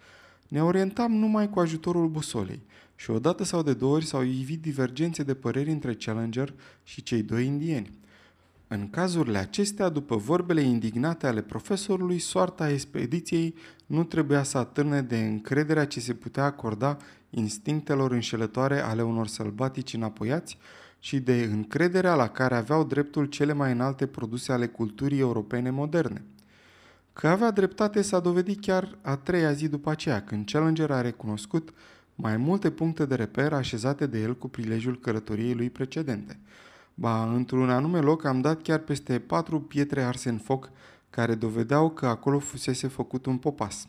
Ne 0.48 0.64
orientam 0.64 1.12
numai 1.12 1.50
cu 1.50 1.60
ajutorul 1.60 2.08
busolei– 2.08 2.62
și 3.04 3.10
odată 3.10 3.44
sau 3.44 3.64
de 3.64 3.74
două 3.74 3.96
ori 3.96 4.06
s-au 4.06 4.22
ivit 4.22 4.62
divergențe 4.62 5.24
de 5.24 5.34
păreri 5.34 5.72
între 5.72 5.94
Challenger 5.94 6.54
și 6.84 7.04
cei 7.04 7.22
doi 7.22 7.46
indieni. 7.46 7.90
În 8.68 8.90
cazurile 8.90 9.38
acestea, 9.38 9.90
după 9.90 10.16
vorbele 10.16 10.62
indignate 10.62 11.28
ale 11.28 11.42
profesorului, 11.42 12.20
soarta 12.20 12.70
expediției 12.70 13.56
nu 13.86 14.04
trebuia 14.04 14.44
să 14.44 14.58
atârne 14.58 15.02
de 15.02 15.18
încrederea 15.18 15.86
ce 15.86 16.00
se 16.00 16.14
putea 16.14 16.44
acorda 16.44 16.98
instinctelor 17.30 18.12
înșelătoare 18.12 18.80
ale 18.80 19.04
unor 19.04 19.28
sălbatici 19.28 19.94
înapoiați 19.94 20.58
și 21.00 21.20
de 21.20 21.50
încrederea 21.52 22.16
la 22.16 22.28
care 22.28 22.56
aveau 22.56 22.84
dreptul 22.84 23.26
cele 23.26 23.54
mai 23.54 23.72
înalte 23.72 24.06
produse 24.06 24.52
ale 24.52 24.68
culturii 24.68 25.20
europene 25.20 25.70
moderne. 25.70 26.24
Că 27.14 27.28
avea 27.28 27.52
dreptate 27.52 28.02
s-a 28.02 28.20
dovedit 28.20 28.62
chiar 28.62 28.98
a 29.02 29.16
treia 29.16 29.52
zi 29.52 29.68
după 29.68 29.90
aceea, 29.90 30.22
când 30.22 30.46
Challenger 30.52 30.92
a 30.92 31.02
recunoscut 31.02 31.74
mai 32.16 32.38
multe 32.38 32.72
puncte 32.72 33.06
de 33.06 33.16
reper 33.16 33.54
așezate 33.54 34.06
de 34.06 34.20
el 34.20 34.38
cu 34.38 34.48
prilejul 34.48 35.00
călătoriei 35.00 35.54
lui 35.54 35.70
precedente. 35.70 36.40
Ba, 36.94 37.34
într-un 37.34 37.70
anume 37.70 38.00
loc 38.00 38.26
am 38.26 38.42
dat 38.42 38.62
chiar 38.62 38.80
peste 38.80 39.20
patru 39.20 39.62
pietre 39.62 40.02
arse 40.02 40.30
în 40.30 40.38
foc, 40.38 40.70
care 41.10 41.36
dovedeau 41.36 41.90
că 41.90 42.06
acolo 42.06 42.40
fusese 42.40 42.88
făcut 42.88 43.26
un 43.26 43.38
popas. 43.38 43.88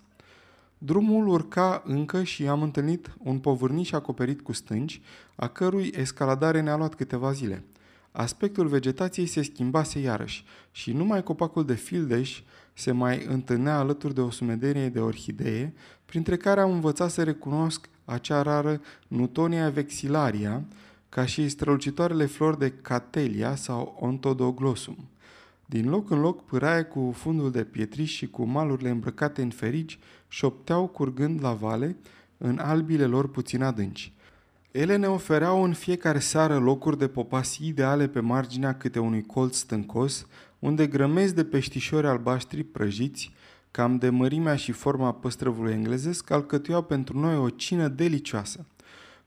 Drumul 0.78 1.28
urca 1.28 1.82
încă 1.86 2.22
și 2.22 2.46
am 2.46 2.62
întâlnit 2.62 3.16
un 3.18 3.38
povârniș 3.38 3.92
acoperit 3.92 4.40
cu 4.40 4.52
stânci, 4.52 5.00
a 5.34 5.48
cărui 5.48 5.92
escaladare 5.96 6.60
ne-a 6.60 6.76
luat 6.76 6.94
câteva 6.94 7.32
zile. 7.32 7.64
Aspectul 8.12 8.66
vegetației 8.66 9.26
se 9.26 9.42
schimbase 9.42 9.98
iarăși 9.98 10.44
și 10.70 10.92
numai 10.92 11.22
copacul 11.22 11.64
de 11.64 11.74
fildeș 11.74 12.42
se 12.72 12.92
mai 12.92 13.24
întâlnea 13.28 13.78
alături 13.78 14.14
de 14.14 14.20
o 14.20 14.30
sumedenie 14.30 14.88
de 14.88 15.00
orhidee, 15.00 15.74
printre 16.04 16.36
care 16.36 16.60
am 16.60 16.70
învățat 16.70 17.10
să 17.10 17.22
recunosc 17.22 17.88
acea 18.04 18.42
rară 18.42 18.80
Nutonia 19.08 19.70
vexilaria, 19.70 20.64
ca 21.08 21.26
și 21.26 21.48
strălucitoarele 21.48 22.26
flori 22.26 22.58
de 22.58 22.72
Catelia 22.82 23.54
sau 23.54 23.96
Ontodoglossum. 24.00 25.08
Din 25.66 25.88
loc 25.88 26.10
în 26.10 26.20
loc, 26.20 26.44
pâraie 26.44 26.82
cu 26.82 27.12
fundul 27.16 27.50
de 27.50 27.64
pietriș 27.64 28.12
și 28.12 28.26
cu 28.26 28.44
malurile 28.44 28.88
îmbrăcate 28.88 29.42
în 29.42 29.50
ferici 29.50 29.98
șopteau 30.28 30.86
curgând 30.86 31.42
la 31.42 31.52
vale 31.52 31.96
în 32.38 32.58
albile 32.58 33.06
lor 33.06 33.30
puțin 33.30 33.62
adânci. 33.62 34.12
Ele 34.70 34.96
ne 34.96 35.06
ofereau 35.06 35.62
în 35.62 35.72
fiecare 35.72 36.18
seară 36.18 36.58
locuri 36.58 36.98
de 36.98 37.08
popasi 37.08 37.66
ideale 37.66 38.08
pe 38.08 38.20
marginea 38.20 38.74
câte 38.76 38.98
unui 38.98 39.22
colț 39.22 39.56
stâncos, 39.56 40.26
unde 40.58 40.86
grămezi 40.86 41.34
de 41.34 41.44
peștișori 41.44 42.06
albaștri 42.06 42.62
prăjiți 42.62 43.32
cam 43.76 43.96
de 43.96 44.08
mărimea 44.08 44.56
și 44.56 44.72
forma 44.72 45.12
păstrăvului 45.12 45.72
englezesc, 45.72 46.30
alcătuiau 46.30 46.82
pentru 46.82 47.18
noi 47.18 47.36
o 47.36 47.48
cină 47.48 47.88
delicioasă. 47.88 48.66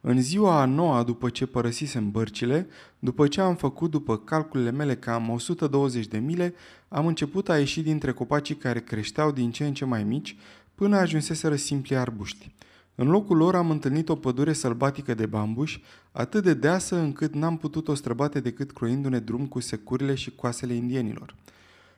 În 0.01 0.21
ziua 0.21 0.61
a 0.61 0.65
noua 0.65 1.03
după 1.03 1.29
ce 1.29 1.45
părăsisem 1.45 2.11
bărcile, 2.11 2.67
după 2.99 3.27
ce 3.27 3.41
am 3.41 3.55
făcut 3.55 3.91
după 3.91 4.17
calculele 4.17 4.71
mele 4.71 4.95
cam 4.95 5.29
120 5.29 6.07
de 6.07 6.17
mile, 6.17 6.53
am 6.87 7.05
început 7.05 7.49
a 7.49 7.57
ieși 7.57 7.81
dintre 7.81 8.11
copacii 8.11 8.55
care 8.55 8.79
creșteau 8.79 9.31
din 9.31 9.51
ce 9.51 9.65
în 9.65 9.73
ce 9.73 9.85
mai 9.85 10.03
mici, 10.03 10.37
până 10.75 10.97
ajunseseră 10.97 11.55
simpli 11.55 11.97
arbuști. 11.97 12.51
În 12.95 13.07
locul 13.07 13.37
lor 13.37 13.55
am 13.55 13.69
întâlnit 13.69 14.09
o 14.09 14.15
pădure 14.15 14.53
sălbatică 14.53 15.13
de 15.13 15.25
bambuși, 15.25 15.81
atât 16.11 16.43
de 16.43 16.53
deasă 16.53 16.95
încât 16.95 17.33
n-am 17.33 17.57
putut 17.57 17.87
o 17.87 17.93
străbate 17.93 18.39
decât 18.39 18.71
croindu-ne 18.71 19.19
drum 19.19 19.45
cu 19.45 19.59
securile 19.59 20.15
și 20.15 20.35
coasele 20.35 20.73
indienilor. 20.73 21.35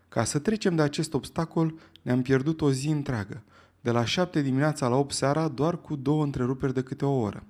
Ca 0.09 0.23
să 0.23 0.39
trecem 0.39 0.75
de 0.75 0.81
acest 0.81 1.13
obstacol, 1.13 1.73
ne-am 2.01 2.21
pierdut 2.21 2.61
o 2.61 2.71
zi 2.71 2.87
întreagă, 2.87 3.43
de 3.81 3.91
la 3.91 4.05
șapte 4.05 4.41
dimineața 4.41 4.87
la 4.87 4.95
8 4.95 5.13
seara, 5.13 5.47
doar 5.47 5.81
cu 5.81 5.95
două 5.95 6.23
întreruperi 6.23 6.73
de 6.73 6.83
câte 6.83 7.05
o 7.05 7.19
oră. 7.19 7.43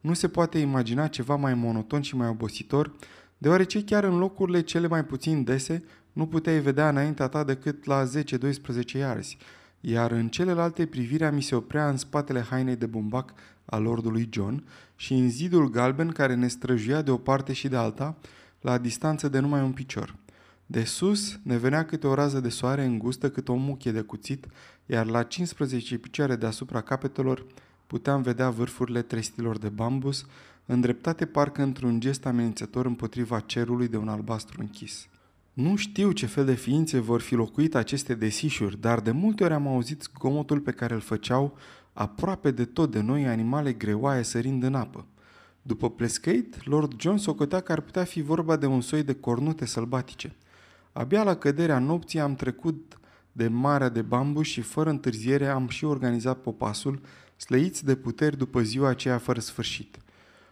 Nu 0.00 0.14
se 0.14 0.28
poate 0.28 0.58
imagina 0.58 1.06
ceva 1.06 1.36
mai 1.36 1.54
monoton 1.54 2.00
și 2.00 2.16
mai 2.16 2.28
obositor, 2.28 2.92
deoarece 3.38 3.84
chiar 3.84 4.04
în 4.04 4.18
locurile 4.18 4.60
cele 4.60 4.86
mai 4.86 5.04
puțin 5.04 5.44
dese 5.44 5.84
nu 6.12 6.26
puteai 6.26 6.60
vedea 6.60 6.88
înaintea 6.88 7.28
ta 7.28 7.44
decât 7.44 7.84
la 7.84 8.04
10-12 8.04 8.08
iarzi, 8.92 9.36
iar 9.80 10.10
în 10.10 10.28
celelalte 10.28 10.86
privirea 10.86 11.30
mi 11.30 11.42
se 11.42 11.54
oprea 11.54 11.88
în 11.88 11.96
spatele 11.96 12.40
hainei 12.40 12.76
de 12.76 12.86
bumbac 12.86 13.32
al 13.64 13.82
lordului 13.82 14.28
John 14.32 14.64
și 14.96 15.14
în 15.14 15.30
zidul 15.30 15.70
galben 15.70 16.08
care 16.08 16.34
ne 16.34 16.48
străjuia 16.48 17.02
de 17.02 17.10
o 17.10 17.16
parte 17.16 17.52
și 17.52 17.68
de 17.68 17.76
alta, 17.76 18.16
la 18.60 18.78
distanță 18.78 19.28
de 19.28 19.38
numai 19.38 19.62
un 19.62 19.72
picior. 19.72 20.14
De 20.70 20.84
sus 20.84 21.38
ne 21.42 21.56
venea 21.56 21.84
câte 21.84 22.06
o 22.06 22.14
rază 22.14 22.40
de 22.40 22.48
soare 22.48 22.84
îngustă 22.84 23.30
cât 23.30 23.48
o 23.48 23.54
muchie 23.54 23.92
de 23.92 24.00
cuțit, 24.00 24.46
iar 24.86 25.06
la 25.06 25.22
15 25.22 25.98
picioare 25.98 26.36
deasupra 26.36 26.80
capetelor 26.80 27.46
puteam 27.86 28.22
vedea 28.22 28.50
vârfurile 28.50 29.02
trestilor 29.02 29.58
de 29.58 29.68
bambus, 29.68 30.26
îndreptate 30.66 31.26
parcă 31.26 31.62
într-un 31.62 32.00
gest 32.00 32.26
amenințător 32.26 32.86
împotriva 32.86 33.40
cerului 33.40 33.88
de 33.88 33.96
un 33.96 34.08
albastru 34.08 34.60
închis. 34.60 35.08
Nu 35.52 35.76
știu 35.76 36.12
ce 36.12 36.26
fel 36.26 36.44
de 36.44 36.54
ființe 36.54 36.98
vor 36.98 37.20
fi 37.20 37.34
locuit 37.34 37.74
aceste 37.74 38.14
desișuri, 38.14 38.80
dar 38.80 39.00
de 39.00 39.10
multe 39.10 39.44
ori 39.44 39.52
am 39.52 39.66
auzit 39.66 40.02
zgomotul 40.02 40.60
pe 40.60 40.70
care 40.70 40.94
îl 40.94 41.00
făceau 41.00 41.56
aproape 41.92 42.50
de 42.50 42.64
tot 42.64 42.90
de 42.90 43.00
noi 43.00 43.26
animale 43.26 43.72
greoaie 43.72 44.22
sărind 44.22 44.62
în 44.62 44.74
apă. 44.74 45.06
După 45.62 45.90
plescăit, 45.90 46.66
Lord 46.66 47.00
John 47.00 47.16
socotea 47.16 47.60
că 47.60 47.72
ar 47.72 47.80
putea 47.80 48.04
fi 48.04 48.22
vorba 48.22 48.56
de 48.56 48.66
un 48.66 48.80
soi 48.80 49.02
de 49.02 49.14
cornute 49.14 49.66
sălbatice. 49.66 50.34
Abia 51.00 51.22
la 51.22 51.36
căderea 51.36 51.78
nopții 51.78 52.20
am 52.20 52.34
trecut 52.34 52.98
de 53.32 53.48
marea 53.48 53.88
de 53.88 54.02
bambu 54.02 54.42
și 54.42 54.60
fără 54.60 54.90
întârziere 54.90 55.46
am 55.46 55.68
și 55.68 55.84
organizat 55.84 56.38
popasul, 56.38 57.00
slăiți 57.36 57.84
de 57.84 57.94
puteri 57.94 58.36
după 58.36 58.62
ziua 58.62 58.88
aceea 58.88 59.18
fără 59.18 59.40
sfârșit. 59.40 59.98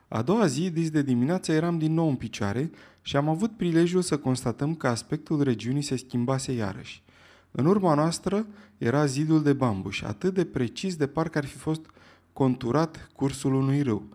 A 0.08 0.22
doua 0.22 0.46
zi, 0.46 0.70
dis 0.70 0.90
de 0.90 1.02
dimineață, 1.02 1.52
eram 1.52 1.78
din 1.78 1.94
nou 1.94 2.08
în 2.08 2.14
picioare 2.14 2.70
și 3.02 3.16
am 3.16 3.28
avut 3.28 3.56
prilejul 3.56 4.02
să 4.02 4.16
constatăm 4.16 4.74
că 4.74 4.86
aspectul 4.86 5.42
regiunii 5.42 5.82
se 5.82 5.96
schimbase 5.96 6.52
iarăși. 6.52 7.02
În 7.50 7.66
urma 7.66 7.94
noastră 7.94 8.46
era 8.78 9.06
zidul 9.06 9.42
de 9.42 9.52
bambuș, 9.52 10.02
atât 10.02 10.34
de 10.34 10.44
precis 10.44 10.96
de 10.96 11.06
parcă 11.06 11.38
ar 11.38 11.44
fi 11.44 11.56
fost 11.56 11.86
conturat 12.32 13.10
cursul 13.14 13.54
unui 13.54 13.82
râu. 13.82 14.08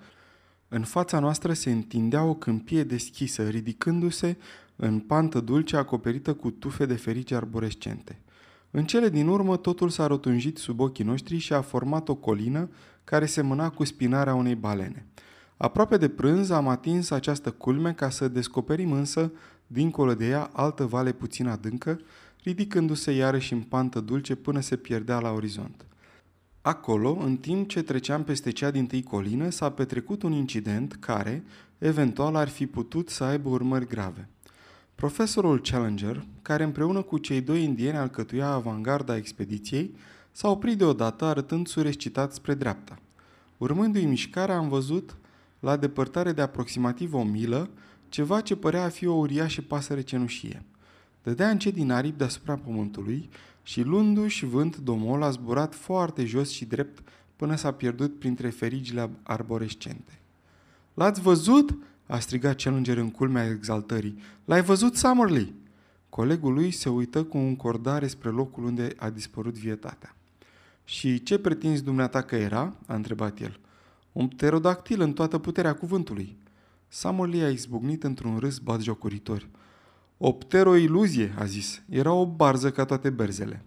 În 0.67 0.83
fața 0.83 1.19
noastră 1.19 1.53
se 1.53 1.71
întindea 1.71 2.23
o 2.23 2.33
câmpie 2.33 2.83
deschisă, 2.83 3.47
ridicându-se 3.47 4.37
în 4.75 4.99
pantă 4.99 5.39
dulce 5.39 5.77
acoperită 5.77 6.33
cu 6.33 6.51
tufe 6.51 6.85
de 6.85 6.95
ferici 6.95 7.31
arborescente. 7.31 8.19
În 8.71 8.85
cele 8.85 9.09
din 9.09 9.27
urmă, 9.27 9.57
totul 9.57 9.89
s-a 9.89 10.07
rotunjit 10.07 10.57
sub 10.57 10.79
ochii 10.79 11.03
noștri 11.03 11.37
și 11.37 11.53
a 11.53 11.61
format 11.61 12.09
o 12.09 12.15
colină 12.15 12.69
care 13.03 13.25
semăna 13.25 13.69
cu 13.69 13.83
spinarea 13.83 14.33
unei 14.33 14.55
balene. 14.55 15.05
Aproape 15.57 15.97
de 15.97 16.09
prânz 16.09 16.49
am 16.49 16.67
atins 16.67 17.09
această 17.09 17.51
culme 17.51 17.93
ca 17.93 18.09
să 18.09 18.27
descoperim 18.27 18.91
însă, 18.91 19.31
dincolo 19.67 20.13
de 20.13 20.27
ea, 20.27 20.49
altă 20.53 20.85
vale 20.85 21.11
puțin 21.11 21.47
adâncă, 21.47 21.99
ridicându-se 22.43 23.11
iarăși 23.11 23.53
în 23.53 23.61
pantă 23.61 23.99
dulce 23.99 24.35
până 24.35 24.59
se 24.59 24.75
pierdea 24.75 25.19
la 25.19 25.31
orizont. 25.31 25.85
Acolo, 26.61 27.17
în 27.21 27.37
timp 27.37 27.67
ce 27.67 27.81
treceam 27.81 28.23
peste 28.23 28.51
cea 28.51 28.71
din 28.71 28.85
tâi 28.85 29.03
colină, 29.03 29.49
s-a 29.49 29.69
petrecut 29.71 30.23
un 30.23 30.31
incident 30.31 30.93
care, 30.93 31.43
eventual, 31.77 32.35
ar 32.35 32.47
fi 32.47 32.67
putut 32.67 33.09
să 33.09 33.23
aibă 33.23 33.49
urmări 33.49 33.87
grave. 33.87 34.29
Profesorul 34.95 35.61
Challenger, 35.61 36.25
care 36.41 36.63
împreună 36.63 37.01
cu 37.01 37.17
cei 37.17 37.41
doi 37.41 37.63
indieni 37.63 37.97
alcătuia 37.97 38.47
avangarda 38.47 39.15
expediției, 39.15 39.95
s-a 40.31 40.49
oprit 40.49 40.77
deodată 40.77 41.25
arătând 41.25 41.67
surescitat 41.67 42.33
spre 42.33 42.53
dreapta. 42.53 42.99
Urmându-i 43.57 44.05
mișcarea, 44.05 44.57
am 44.57 44.69
văzut, 44.69 45.17
la 45.59 45.77
depărtare 45.77 46.31
de 46.31 46.41
aproximativ 46.41 47.13
o 47.13 47.23
milă, 47.23 47.69
ceva 48.09 48.41
ce 48.41 48.55
părea 48.55 48.83
a 48.83 48.89
fi 48.89 49.05
o 49.05 49.13
uriașă 49.13 49.61
pasăre 49.61 50.01
cenușie. 50.01 50.63
Dădea 51.23 51.49
încet 51.49 51.73
din 51.73 51.91
aripi 51.91 52.17
deasupra 52.17 52.55
pământului 52.55 53.29
și, 53.63 53.81
luându-și 53.81 54.45
vânt, 54.45 54.77
domol 54.77 55.21
a 55.21 55.29
zburat 55.29 55.75
foarte 55.75 56.25
jos 56.25 56.49
și 56.49 56.65
drept 56.65 57.09
până 57.35 57.55
s-a 57.55 57.71
pierdut 57.71 58.19
printre 58.19 58.49
ferigile 58.49 59.09
arborescente. 59.23 60.19
L-ați 60.93 61.21
văzut?" 61.21 61.77
A 62.05 62.19
strigat 62.19 62.61
Challenger 62.61 62.97
în 62.97 63.11
culmea 63.11 63.45
exaltării. 63.45 64.19
L-ai 64.45 64.61
văzut, 64.61 64.95
Summerlee? 64.95 65.53
Colegul 66.09 66.53
lui 66.53 66.71
se 66.71 66.89
uită 66.89 67.23
cu 67.23 67.37
un 67.37 67.55
cordare 67.55 68.07
spre 68.07 68.29
locul 68.29 68.63
unde 68.63 68.93
a 68.97 69.09
dispărut 69.09 69.53
vietatea. 69.53 70.15
Și 70.83 71.23
ce 71.23 71.37
pretinzi 71.37 71.83
dumneata 71.83 72.21
că 72.21 72.35
era?" 72.35 72.75
a 72.87 72.95
întrebat 72.95 73.39
el. 73.39 73.59
Un 74.11 74.27
pterodactil 74.27 75.01
în 75.01 75.13
toată 75.13 75.37
puterea 75.37 75.73
cuvântului. 75.73 76.37
Summerlee 76.87 77.43
a 77.43 77.49
izbucnit 77.49 78.03
într-un 78.03 78.37
râs 78.37 78.57
batjocuritor. 78.57 79.47
O 80.17 80.31
pteroiluzie, 80.31 81.33
a 81.37 81.45
zis. 81.45 81.81
Era 81.89 82.11
o 82.11 82.25
barză 82.25 82.71
ca 82.71 82.85
toate 82.85 83.09
berzele. 83.09 83.65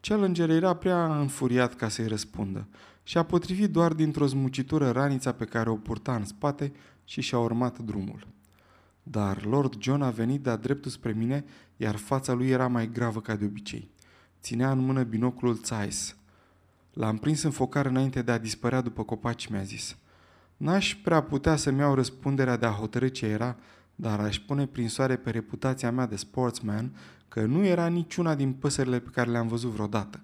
Challenger 0.00 0.50
era 0.50 0.74
prea 0.74 1.18
înfuriat 1.20 1.74
ca 1.74 1.88
să-i 1.88 2.06
răspundă 2.06 2.66
și 3.02 3.18
a 3.18 3.22
potrivit 3.22 3.70
doar 3.70 3.92
dintr-o 3.92 4.26
zmucitură 4.26 4.90
ranița 4.90 5.32
pe 5.32 5.44
care 5.44 5.70
o 5.70 5.76
purta 5.76 6.14
în 6.14 6.24
spate 6.24 6.72
și 7.08 7.20
și-a 7.20 7.38
urmat 7.38 7.78
drumul. 7.78 8.26
Dar 9.02 9.44
Lord 9.44 9.82
John 9.82 10.02
a 10.02 10.10
venit 10.10 10.42
de-a 10.42 10.56
dreptul 10.56 10.90
spre 10.90 11.12
mine, 11.12 11.44
iar 11.76 11.96
fața 11.96 12.32
lui 12.32 12.48
era 12.48 12.66
mai 12.66 12.92
gravă 12.92 13.20
ca 13.20 13.36
de 13.36 13.44
obicei. 13.44 13.90
Ținea 14.40 14.70
în 14.70 14.78
mână 14.78 15.02
binoclul 15.02 15.54
Zeiss. 15.54 16.16
L-am 16.92 17.16
prins 17.16 17.42
în 17.42 17.50
focar 17.50 17.86
înainte 17.86 18.22
de 18.22 18.30
a 18.32 18.38
dispărea 18.38 18.80
după 18.80 19.04
copaci, 19.04 19.46
mi-a 19.46 19.62
zis. 19.62 19.96
N-aș 20.56 20.96
prea 20.96 21.22
putea 21.22 21.56
să-mi 21.56 21.78
iau 21.78 21.94
răspunderea 21.94 22.56
de 22.56 22.66
a 22.66 22.70
hotărâ 22.70 23.08
ce 23.08 23.26
era, 23.26 23.56
dar 23.94 24.20
aș 24.20 24.38
pune 24.38 24.66
prin 24.66 24.88
soare 24.88 25.16
pe 25.16 25.30
reputația 25.30 25.90
mea 25.90 26.06
de 26.06 26.16
sportsman 26.16 26.96
că 27.28 27.44
nu 27.44 27.64
era 27.64 27.86
niciuna 27.86 28.34
din 28.34 28.52
păsările 28.52 28.98
pe 28.98 29.10
care 29.10 29.30
le-am 29.30 29.48
văzut 29.48 29.70
vreodată. 29.70 30.20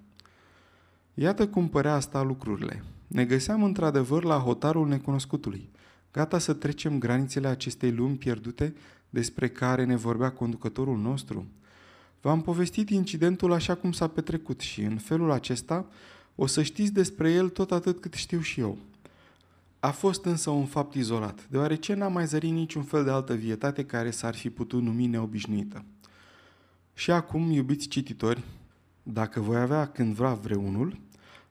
Iată 1.15 1.49
cum 1.49 1.69
părea 1.69 1.95
asta 1.95 2.23
lucrurile. 2.23 2.85
Ne 3.07 3.25
găseam 3.25 3.63
într-adevăr 3.63 4.25
la 4.25 4.39
hotarul 4.39 4.89
necunoscutului– 4.89 5.69
gata 6.15 6.39
să 6.39 6.53
trecem 6.53 6.99
granițele 6.99 7.49
acestei 7.49 7.93
lumi 7.93 8.17
pierdute 8.17 8.75
despre 9.11 9.49
care 9.49 9.85
ne 9.85 9.97
vorbea 9.97 10.31
conducătorul 10.31 10.99
nostru? 10.99 11.47
V-am 12.21 12.43
povestit 12.43 12.91
incidentul 12.91 13.53
așa 13.53 13.75
cum 13.75 13.93
s-a 13.93 14.09
petrecut 14.09 14.61
și 14.61 14.81
în 14.81 14.97
felul 14.97 15.31
acesta 15.31 15.87
o 16.35 16.47
să 16.47 16.63
știți 16.63 16.93
despre 16.93 17.31
el 17.31 17.49
tot 17.49 17.73
atât 17.73 18.01
cât 18.01 18.15
știu 18.15 18.41
și 18.41 18.61
eu. 18.61 18.79
A 19.81 19.91
fost 19.91 20.25
însă 20.25 20.51
un 20.51 20.67
fapt 20.67 20.95
izolat, 20.95 21.47
deoarece 21.49 21.95
n-a 21.95 22.09
mai 22.09 22.27
zărit 22.27 22.53
niciun 22.53 22.83
fel 22.83 23.05
de 23.05 23.11
altă 23.11 23.35
vietate 23.35 23.85
care 23.85 24.11
s-ar 24.11 24.35
fi 24.35 24.51
putut 24.51 24.83
numi 24.83 25.07
neobișnuită. 25.07 25.85
Și 26.95 27.11
acum, 27.11 27.51
iubiți 27.51 27.89
cititori, 27.89 28.43
dacă 29.03 29.41
voi 29.41 29.57
avea 29.57 29.87
cândva 29.87 30.35
vreunul, 30.35 30.99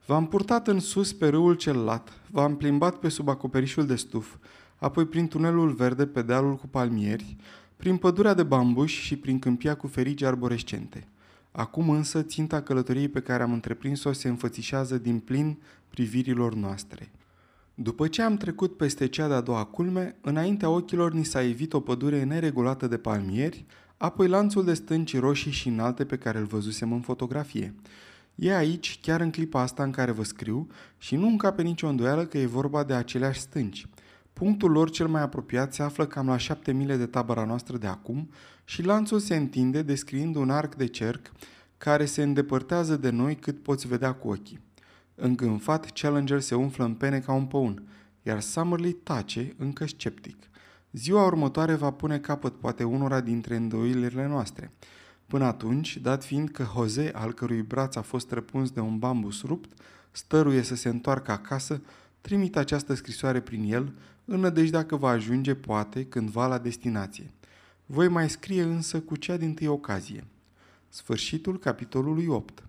V-am 0.06 0.28
purtat 0.28 0.68
în 0.68 0.80
sus 0.80 1.14
pe 1.14 1.28
râul 1.28 1.54
cel 1.54 1.78
lat, 1.78 2.10
v-am 2.32 2.56
plimbat 2.56 2.96
pe 2.96 3.10
sub 3.10 3.28
acoperișul 3.28 3.86
de 3.86 3.96
stuf, 3.96 4.36
apoi 4.78 5.06
prin 5.06 5.28
tunelul 5.28 5.72
verde 5.72 6.06
pe 6.06 6.22
dealul 6.22 6.56
cu 6.56 6.68
palmieri, 6.68 7.36
prin 7.78 7.98
pădurea 7.98 8.34
de 8.34 8.44
bambuș 8.44 9.02
și 9.02 9.18
prin 9.18 9.40
câmpia 9.40 9.76
cu 9.76 9.88
ferigi 9.88 10.26
arborescente. 10.26 11.08
Acum 11.52 11.90
însă 11.90 12.22
ținta 12.22 12.62
călătoriei 12.62 13.08
pe 13.08 13.20
care 13.20 13.44
am 13.44 13.52
întreprins-o 13.52 14.12
se 14.12 14.28
înfățișează 14.28 14.98
din 14.98 15.20
plin 15.20 15.58
privirilor 15.90 16.54
noastre. 16.54 17.12
După 17.74 18.08
ce 18.08 18.22
am 18.22 18.38
trecut 18.38 18.78
peste 18.78 19.08
cea 19.08 19.28
de-a 19.28 19.42
doua 19.42 19.64
culme, 19.64 20.16
înaintea 20.22 20.70
ochilor 20.70 21.14
ni 21.14 21.26
s-a 21.26 21.44
evit 21.44 21.74
o 21.74 21.80
pădure 21.80 22.24
neregulată 22.24 22.88
de 22.88 22.98
palmieri, 22.98 23.66
apoi 23.98 24.28
lanțul 24.28 24.64
de 24.64 24.74
stânci 24.74 25.20
roșii 25.20 25.52
și 25.52 25.68
înalte 25.68 26.06
pe 26.06 26.18
care 26.18 26.38
îl 26.38 26.46
văzusem 26.46 26.92
în 26.92 27.02
fotografie– 27.02 27.74
E 28.36 28.56
aici, 28.56 29.00
chiar 29.02 29.22
în 29.22 29.32
clipa 29.32 29.62
asta 29.62 29.84
în 29.84 29.92
care 29.92 30.12
vă 30.12 30.24
scriu, 30.24 30.68
și 30.98 31.16
nu 31.16 31.28
încape 31.28 31.62
nicio 31.62 31.88
îndoială 31.88 32.26
că 32.26 32.38
e 32.38 32.46
vorba 32.46 32.84
de 32.84 32.94
aceleași 32.94 33.40
stânci. 33.40 33.88
Punctul 34.34 34.72
lor 34.72 34.90
cel 34.90 35.08
mai 35.08 35.22
apropiat 35.22 35.74
se 35.74 35.84
află 35.84 36.06
cam 36.06 36.28
la 36.28 36.38
șapte 36.38 36.72
mile 36.72 36.96
de 36.96 37.06
tabăra 37.06 37.46
noastră 37.46 37.78
de 37.78 37.88
acum 37.88 38.30
și 38.64 38.84
lanțul 38.84 39.20
se 39.20 39.36
întinde 39.36 39.82
descriind 39.82 40.36
un 40.36 40.50
arc 40.50 40.76
de 40.76 40.88
cerc 40.88 41.32
care 41.78 42.06
se 42.06 42.24
îndepărtează 42.24 42.96
de 42.96 43.10
noi 43.10 43.36
cât 43.36 43.64
poți 43.64 43.88
vedea 43.88 44.14
cu 44.14 44.28
ochii. 44.28 44.60
Îngânfat, 45.16 45.92
Challenger 45.92 46.40
se 46.40 46.56
umflă 46.56 46.84
în 46.84 46.94
pene 46.94 47.20
ca 47.20 47.34
un 47.34 47.46
păun, 47.46 47.88
iar 48.22 48.40
Summerlee 48.42 48.92
tace, 48.92 49.54
încă 49.58 49.88
sceptic. 49.88 50.38
Ziua 50.92 51.26
următoare 51.26 51.74
va 51.74 51.92
pune 51.92 52.20
capăt 52.20 52.54
poate 52.54 52.84
unora 52.84 53.22
dintre 53.22 53.56
îndoielile 53.56 54.28
noastre. 54.28 54.72
Până 55.34 55.46
atunci, 55.46 55.98
dat 55.98 56.24
fiind 56.24 56.50
că 56.50 56.66
Jose, 56.76 57.12
al 57.14 57.34
cărui 57.34 57.62
braț 57.62 57.96
a 57.96 58.02
fost 58.02 58.32
răpuns 58.32 58.72
de 58.72 58.80
un 58.80 58.98
bambus 58.98 59.44
rupt, 59.44 59.72
stăruie 60.12 60.62
să 60.62 60.76
se 60.76 60.90
întoarcă 60.90 61.32
acasă, 61.32 61.82
trimit 62.22 62.56
această 62.56 62.94
scrisoare 62.94 63.40
prin 63.40 63.74
el, 63.74 63.94
în 64.26 64.40
nădejdea 64.40 64.86
că 64.86 64.96
va 64.96 65.10
ajunge, 65.10 65.56
poate, 65.56 66.06
cândva 66.06 66.48
la 66.48 66.58
destinație. 66.58 67.32
Voi 67.86 68.08
mai 68.08 68.30
scrie 68.30 68.62
însă 68.62 69.00
cu 69.00 69.16
cea 69.16 69.38
din 69.38 69.54
tâi 69.54 69.68
ocazie. 69.68 70.24
Sfârșitul 70.90 71.60
capitolului 71.60 72.26
8 72.26 72.64